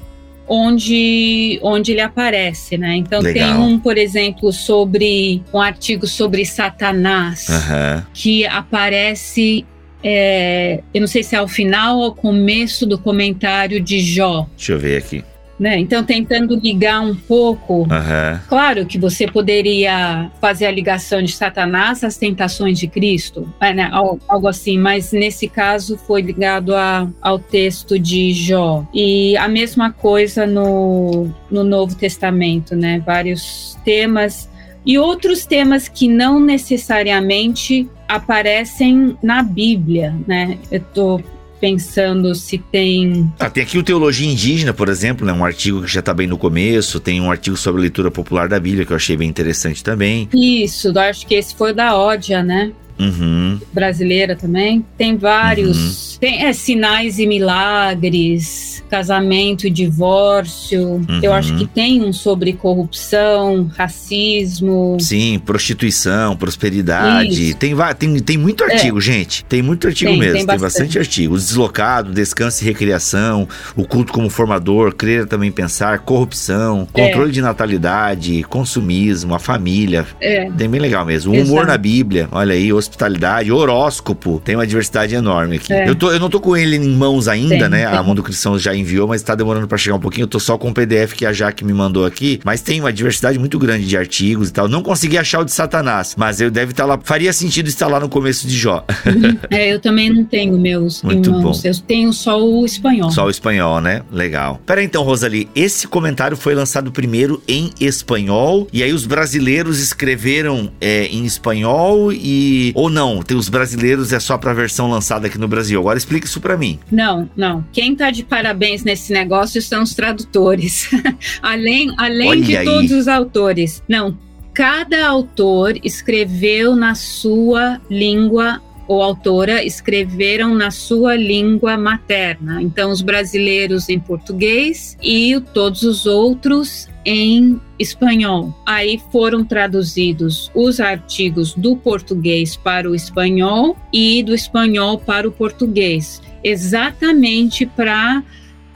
onde, 0.48 1.58
onde 1.62 1.92
ele 1.92 2.00
aparece, 2.00 2.78
né? 2.78 2.96
Então 2.96 3.20
tem 3.20 3.32
Legal. 3.34 3.60
um, 3.60 3.78
por 3.78 3.98
exemplo, 3.98 4.52
sobre 4.52 5.42
um 5.52 5.60
artigo 5.60 6.06
sobre 6.06 6.44
Satanás 6.44 7.48
Aham. 7.50 8.06
que 8.14 8.46
aparece. 8.46 9.64
é, 10.04 10.82
eu 10.94 11.00
não 11.00 11.08
sei 11.08 11.22
se 11.24 11.34
é 11.34 11.38
ao 11.38 11.48
final 11.48 11.98
ou 11.98 12.04
ao 12.04 12.14
começo 12.14 12.86
do 12.86 12.96
comentário 12.96 13.80
de 13.80 13.98
Jó, 13.98 14.46
Deixa 14.56 14.72
eu 14.72 14.78
ver 14.78 14.98
aqui. 14.98 15.24
Né? 15.58 15.78
Então 15.78 16.04
tentando 16.04 16.54
ligar 16.56 17.00
um 17.00 17.14
pouco 17.14 17.86
Aham. 17.90 18.40
Claro 18.48 18.84
que 18.86 18.98
você 18.98 19.26
poderia 19.26 20.30
fazer 20.40 20.66
a 20.66 20.70
ligação 20.70 21.22
de 21.22 21.32
Satanás 21.32 22.04
às 22.04 22.16
tentações 22.18 22.78
de 22.78 22.86
Cristo, 22.86 23.48
é, 23.60 23.72
né, 23.72 23.88
al- 23.92 24.18
algo 24.28 24.48
assim, 24.48 24.78
mas 24.78 25.12
nesse 25.12 25.48
caso 25.48 25.96
foi 25.96 26.20
ligado 26.22 26.74
a- 26.74 27.08
ao 27.22 27.38
texto 27.38 27.98
de 27.98 28.32
Jó. 28.32 28.84
E 28.92 29.36
a 29.36 29.48
mesma 29.48 29.90
coisa 29.92 30.46
no, 30.46 31.28
no 31.50 31.64
Novo 31.64 31.94
Testamento, 31.94 32.74
né? 32.76 33.02
Vários 33.04 33.78
temas 33.84 34.48
e 34.84 34.98
outros 34.98 35.44
temas 35.46 35.88
que 35.88 36.06
não 36.08 36.38
necessariamente 36.38 37.88
aparecem 38.08 39.16
na 39.22 39.42
Bíblia, 39.42 40.14
né? 40.26 40.58
Eu 40.70 40.80
tô 40.80 41.20
pensando 41.60 42.34
se 42.34 42.58
tem 42.58 43.30
Ah, 43.38 43.50
tem 43.50 43.62
aqui 43.62 43.78
o 43.78 43.82
Teologia 43.82 44.30
Indígena, 44.30 44.72
por 44.72 44.88
exemplo, 44.88 45.26
né? 45.26 45.32
Um 45.32 45.44
artigo 45.44 45.82
que 45.82 45.92
já 45.92 46.02
tá 46.02 46.12
bem 46.12 46.26
no 46.26 46.38
começo. 46.38 47.00
Tem 47.00 47.20
um 47.20 47.30
artigo 47.30 47.56
sobre 47.56 47.80
a 47.80 47.82
leitura 47.82 48.10
popular 48.10 48.48
da 48.48 48.58
Bíblia 48.60 48.84
que 48.84 48.92
eu 48.92 48.96
achei 48.96 49.16
bem 49.16 49.28
interessante 49.28 49.82
também. 49.82 50.28
isso, 50.32 50.96
acho 50.98 51.26
que 51.26 51.34
esse 51.34 51.54
foi 51.54 51.72
da 51.72 51.96
Ódia, 51.96 52.42
né? 52.42 52.72
Uhum. 52.98 53.60
brasileira 53.72 54.34
também. 54.34 54.84
Tem 54.96 55.16
vários. 55.16 56.16
Tem 56.18 56.46
é, 56.46 56.52
sinais 56.52 57.18
e 57.18 57.26
milagres, 57.26 58.75
casamento 58.88 59.66
e 59.66 59.70
divórcio. 59.70 61.04
Eu 61.22 61.32
acho 61.32 61.56
que 61.56 61.66
tem 61.66 62.02
um 62.02 62.12
sobre 62.12 62.52
corrupção, 62.52 63.70
racismo. 63.76 64.96
Sim, 65.00 65.38
prostituição, 65.44 66.36
prosperidade. 66.36 67.50
Isso. 67.50 67.56
Tem, 67.56 67.74
tem, 67.98 68.18
tem 68.20 68.38
muito 68.38 68.64
artigo, 68.64 69.00
gente. 69.00 69.44
Tem 69.44 69.62
muito 69.62 69.86
artigo 69.86 70.10
Tem, 70.10 70.18
mesmo. 70.18 70.34
tem 70.34 70.46
Tem, 70.46 70.58
bastante. 70.58 70.66
bastante 70.86 70.98
artigo. 70.98 71.34
O 71.34 71.38
deslocado, 71.38 72.12
descanso 72.12 72.62
e 72.62 72.66
recreação, 72.66 73.48
o 73.74 73.84
culto 73.86 74.12
como 74.12 74.28
formador, 74.30 74.94
crer 74.94 75.26
também 75.26 75.50
pensar, 75.50 75.98
corrupção, 76.00 76.86
controle 76.92 77.32
de 77.32 77.40
natalidade, 77.40 78.42
consumismo, 78.44 79.34
a 79.34 79.38
família. 79.38 80.06
É, 80.20 80.50
Tem 80.50 80.68
bem 80.68 80.80
legal 80.80 81.04
mesmo. 81.04 81.32
O 81.34 81.40
humor 81.42 81.66
na 81.66 81.76
Bíblia, 81.76 82.28
olha 82.32 82.54
aí, 82.54 82.72
hospitalidade, 82.72 83.50
horóscopo. 83.50 84.40
Tem 84.44 84.54
uma 84.54 84.66
diversidade 84.66 85.14
enorme 85.14 85.56
aqui. 85.56 85.72
É. 85.72 85.88
Eu, 85.88 85.94
tô, 85.94 86.10
eu 86.12 86.20
não 86.20 86.28
tô 86.30 86.40
com 86.40 86.56
ele 86.56 86.76
em 86.76 86.94
mãos 86.94 87.28
ainda, 87.28 87.58
Tem, 87.58 87.68
né? 87.68 87.86
A 87.86 87.96
tem. 87.96 88.04
Mundo 88.06 88.22
Cristão 88.22 88.58
já 88.58 88.74
enviou, 88.76 89.08
mas 89.08 89.22
tá 89.22 89.34
demorando 89.34 89.66
pra 89.66 89.78
chegar 89.78 89.96
um 89.96 90.00
pouquinho. 90.00 90.24
Eu 90.24 90.28
tô 90.28 90.38
só 90.38 90.56
com 90.58 90.70
o 90.70 90.74
PDF 90.74 91.12
que 91.14 91.26
a 91.26 91.32
Jaque 91.32 91.64
me 91.64 91.72
mandou 91.72 92.04
aqui. 92.04 92.40
Mas 92.44 92.60
tem 92.60 92.80
uma 92.80 92.92
diversidade 92.92 93.38
muito 93.38 93.58
grande 93.58 93.86
de 93.86 93.96
artigos 93.96 94.48
e 94.48 94.52
tal. 94.52 94.68
Não 94.68 94.82
consegui 94.82 95.18
achar 95.18 95.40
o 95.40 95.44
de 95.44 95.52
Satanás, 95.52 96.14
mas 96.16 96.40
eu 96.40 96.50
deve 96.50 96.72
estar 96.72 96.84
lá. 96.84 96.98
Faria 97.02 97.32
sentido 97.32 97.68
estar 97.68 97.86
lá 97.88 98.00
no 98.00 98.08
começo 98.08 98.46
de 98.46 98.56
Jó. 98.56 98.84
é, 99.50 99.72
eu 99.72 99.80
também 99.80 100.10
não 100.10 100.24
tenho 100.24 100.58
meus 100.58 101.02
Muito 101.02 101.30
irmãos. 101.30 101.62
bom. 101.62 101.68
Eu 101.68 101.74
tenho 101.78 102.12
só 102.12 102.42
o 102.42 102.64
espanhol. 102.64 103.10
Só 103.10 103.26
o 103.26 103.30
espanhol, 103.30 103.80
né? 103.80 104.02
Legal. 104.10 104.60
Pera 104.66 104.82
então, 104.82 105.02
Rosalie, 105.02 105.48
esse 105.54 105.86
comentário 105.86 106.36
foi 106.36 106.54
lançado 106.54 106.90
primeiro 106.92 107.42
em 107.46 107.70
espanhol, 107.80 108.66
e 108.72 108.82
aí 108.82 108.92
os 108.92 109.06
brasileiros 109.06 109.80
escreveram 109.80 110.70
é, 110.80 111.06
em 111.06 111.24
espanhol 111.24 112.12
e. 112.12 112.72
Ou 112.74 112.88
não, 112.90 113.22
tem 113.22 113.36
os 113.36 113.48
brasileiros 113.48 114.12
é 114.12 114.20
só 114.20 114.36
pra 114.38 114.52
versão 114.52 114.90
lançada 114.90 115.26
aqui 115.26 115.38
no 115.38 115.48
Brasil. 115.48 115.80
Agora 115.80 115.98
explica 115.98 116.26
isso 116.26 116.40
pra 116.40 116.56
mim. 116.56 116.78
Não, 116.90 117.28
não. 117.36 117.64
Quem 117.72 117.94
tá 117.94 118.10
de 118.10 118.22
parabéns 118.22 118.65
nesse 118.84 119.12
negócio 119.12 119.60
são 119.62 119.82
os 119.82 119.94
tradutores. 119.94 120.90
além 121.42 121.92
além 121.96 122.28
Olha 122.28 122.42
de 122.42 122.56
aí. 122.56 122.64
todos 122.64 122.90
os 122.92 123.08
autores. 123.08 123.82
Não, 123.88 124.16
cada 124.52 125.06
autor 125.06 125.78
escreveu 125.82 126.74
na 126.74 126.94
sua 126.94 127.80
língua 127.90 128.60
ou 128.88 129.02
autora 129.02 129.64
escreveram 129.64 130.54
na 130.54 130.70
sua 130.70 131.16
língua 131.16 131.76
materna. 131.76 132.62
Então, 132.62 132.90
os 132.90 133.02
brasileiros 133.02 133.88
em 133.88 133.98
português 133.98 134.96
e 135.02 135.40
todos 135.52 135.82
os 135.82 136.06
outros 136.06 136.88
em 137.04 137.60
espanhol. 137.78 138.54
Aí 138.64 139.00
foram 139.10 139.44
traduzidos 139.44 140.50
os 140.54 140.80
artigos 140.80 141.54
do 141.54 141.76
português 141.76 142.56
para 142.56 142.90
o 142.90 142.94
espanhol 142.94 143.76
e 143.92 144.22
do 144.22 144.34
espanhol 144.34 144.98
para 144.98 145.28
o 145.28 145.32
português, 145.32 146.20
exatamente 146.42 147.66
para 147.66 148.22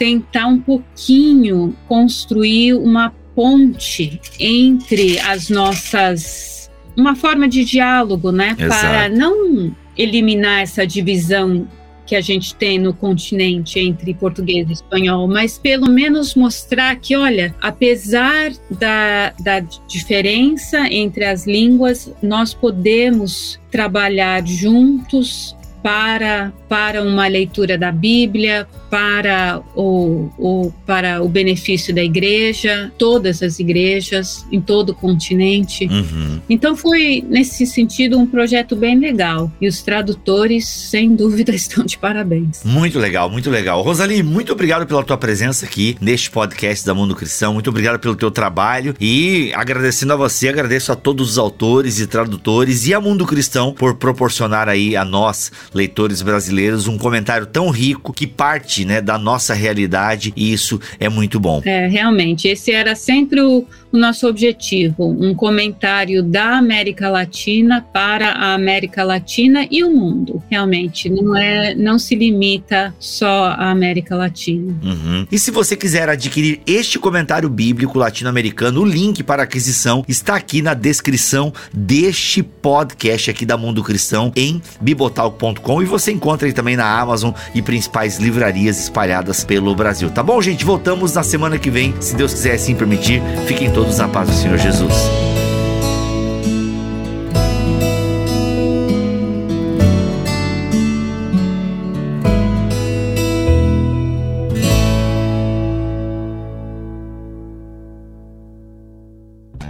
tentar 0.01 0.47
um 0.47 0.59
pouquinho 0.59 1.77
construir 1.87 2.73
uma 2.73 3.13
ponte 3.35 4.19
entre 4.41 5.19
as 5.19 5.51
nossas 5.51 6.71
uma 6.97 7.15
forma 7.15 7.47
de 7.47 7.65
diálogo, 7.65 8.33
né, 8.33 8.57
Exato. 8.59 8.81
para 8.81 9.09
não 9.11 9.75
eliminar 9.97 10.63
essa 10.63 10.87
divisão 10.87 11.69
que 12.07 12.17
a 12.17 12.21
gente 12.21 12.55
tem 12.55 12.79
no 12.79 12.93
continente 12.93 13.79
entre 13.79 14.15
português 14.15 14.69
e 14.69 14.73
espanhol, 14.73 15.29
mas 15.29 15.59
pelo 15.59 15.89
menos 15.89 16.35
mostrar 16.35 16.97
que, 16.97 17.15
olha, 17.15 17.55
apesar 17.61 18.51
da, 18.71 19.33
da 19.39 19.61
diferença 19.87 20.89
entre 20.91 21.25
as 21.25 21.47
línguas, 21.47 22.13
nós 22.23 22.53
podemos 22.53 23.61
trabalhar 23.71 24.45
juntos 24.47 25.55
para, 25.83 26.53
para 26.71 27.03
uma 27.03 27.27
leitura 27.27 27.77
da 27.77 27.91
Bíblia, 27.91 28.65
para 28.89 29.61
o, 29.75 30.31
o, 30.39 30.73
para 30.87 31.21
o 31.21 31.29
benefício 31.29 31.93
da 31.93 32.01
igreja, 32.01 32.93
todas 32.97 33.43
as 33.43 33.59
igrejas, 33.59 34.47
em 34.53 34.61
todo 34.61 34.91
o 34.91 34.95
continente. 34.95 35.87
Uhum. 35.87 36.41
Então 36.49 36.77
foi, 36.77 37.25
nesse 37.29 37.67
sentido, 37.67 38.17
um 38.17 38.25
projeto 38.25 38.77
bem 38.77 38.97
legal. 38.97 39.51
E 39.61 39.67
os 39.67 39.83
tradutores, 39.83 40.69
sem 40.69 41.17
dúvida, 41.17 41.51
estão 41.55 41.85
de 41.85 41.99
parabéns. 41.99 42.63
Muito 42.65 43.01
legal, 43.01 43.29
muito 43.29 43.51
legal. 43.51 43.83
Rosalie, 43.83 44.23
muito 44.23 44.53
obrigado 44.53 44.87
pela 44.87 45.03
tua 45.03 45.17
presença 45.17 45.67
aqui 45.67 45.97
neste 46.01 46.31
podcast 46.31 46.87
da 46.87 46.95
Mundo 46.95 47.17
Cristão. 47.17 47.53
Muito 47.53 47.71
obrigado 47.71 47.99
pelo 47.99 48.15
teu 48.15 48.31
trabalho. 48.31 48.95
E 49.01 49.51
agradecendo 49.57 50.13
a 50.13 50.17
você, 50.17 50.49
agradeço 50.49 50.93
a 50.93 50.97
todos 50.97 51.31
os 51.31 51.39
autores 51.39 51.99
e 51.99 52.07
tradutores 52.07 52.87
e 52.87 52.95
a 52.95 53.01
Mundo 53.01 53.27
Cristão 53.27 53.73
por 53.73 53.97
proporcionar 53.97 54.69
aí 54.69 54.95
a 54.95 55.05
nós, 55.05 55.51
leitores 55.75 56.23
brasileiros, 56.23 56.60
um 56.89 56.99
comentário 56.99 57.47
tão 57.47 57.71
rico 57.71 58.13
que 58.13 58.27
parte 58.27 58.85
né, 58.85 59.01
da 59.01 59.19
nossa 59.19 59.55
realidade. 59.55 60.33
E 60.37 60.53
isso 60.53 60.81
é 60.99 61.09
muito 61.09 61.39
bom. 61.39 61.63
É, 61.65 61.87
realmente, 61.87 62.49
esse 62.49 62.73
era 62.73 62.95
sempre 62.95 63.41
o, 63.41 63.67
o 63.93 63.99
nosso 63.99 64.27
objetivo: 64.29 65.09
um 65.09 65.35
comentário 65.35 66.23
da 66.23 66.57
América 66.59 67.09
Latina 67.09 67.85
para 67.93 68.31
a 68.31 68.55
América 68.55 69.05
Latina 69.05 69.67
e 69.71 69.83
o 69.85 69.91
mundo. 69.91 70.43
Realmente, 70.51 71.09
não 71.09 71.37
é, 71.37 71.75
não 71.75 71.99
se 71.99 72.15
limita 72.15 72.95
só 72.99 73.47
à 73.47 73.71
América 73.71 74.17
Latina. 74.17 74.75
Uhum. 74.83 75.27
E 75.31 75.39
se 75.39 75.51
você 75.51 75.77
quiser 75.77 76.09
adquirir 76.09 76.61
este 76.67 76.99
comentário 76.99 77.49
bíblico 77.49 77.99
latino-americano, 77.99 78.83
o 78.83 78.85
link 78.85 79.23
para 79.23 79.43
aquisição 79.43 80.05
está 80.09 80.37
aqui 80.37 80.63
na 80.63 80.75
descrição 80.75 81.53
deste 81.73 82.43
podcast 82.43 83.31
aqui 83.31 83.45
da 83.45 83.57
Mundo 83.57 83.83
Cristão 83.83 84.33
em 84.37 84.61
bibotalk.com 84.81 85.83
e 85.83 85.85
você 85.85 86.13
encontra 86.13 86.47
aí 86.47 86.53
também 86.53 86.77
na 86.77 87.01
Amazon 87.01 87.33
e 87.55 87.63
principais 87.63 88.19
livrarias 88.19 88.79
espalhadas 88.79 89.45
pelo 89.45 89.75
Brasil. 89.75 90.11
Tá 90.11 90.23
bom, 90.23 90.41
gente? 90.41 90.65
Voltamos 90.65 91.15
na 91.15 91.23
semana 91.23 91.59
que 91.59 91.71
vem, 91.71 91.95
se 92.01 92.15
Deus 92.15 92.33
quiser 92.33 92.55
assim 92.55 92.75
permitir. 92.75 93.23
Fiquem 93.47 93.71
todos 93.71 93.80
todos 93.81 93.99
a 93.99 94.07
paz 94.09 94.29
do 94.29 94.35
Senhor 94.35 94.59
Jesus. 94.59 94.93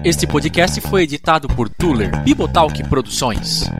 Este 0.02 0.26
podcast 0.26 0.80
foi 0.80 1.02
editado 1.02 1.46
por 1.46 1.68
Tuller 1.68 2.20
Bibotalk 2.24 2.82
Produções. 2.88 3.70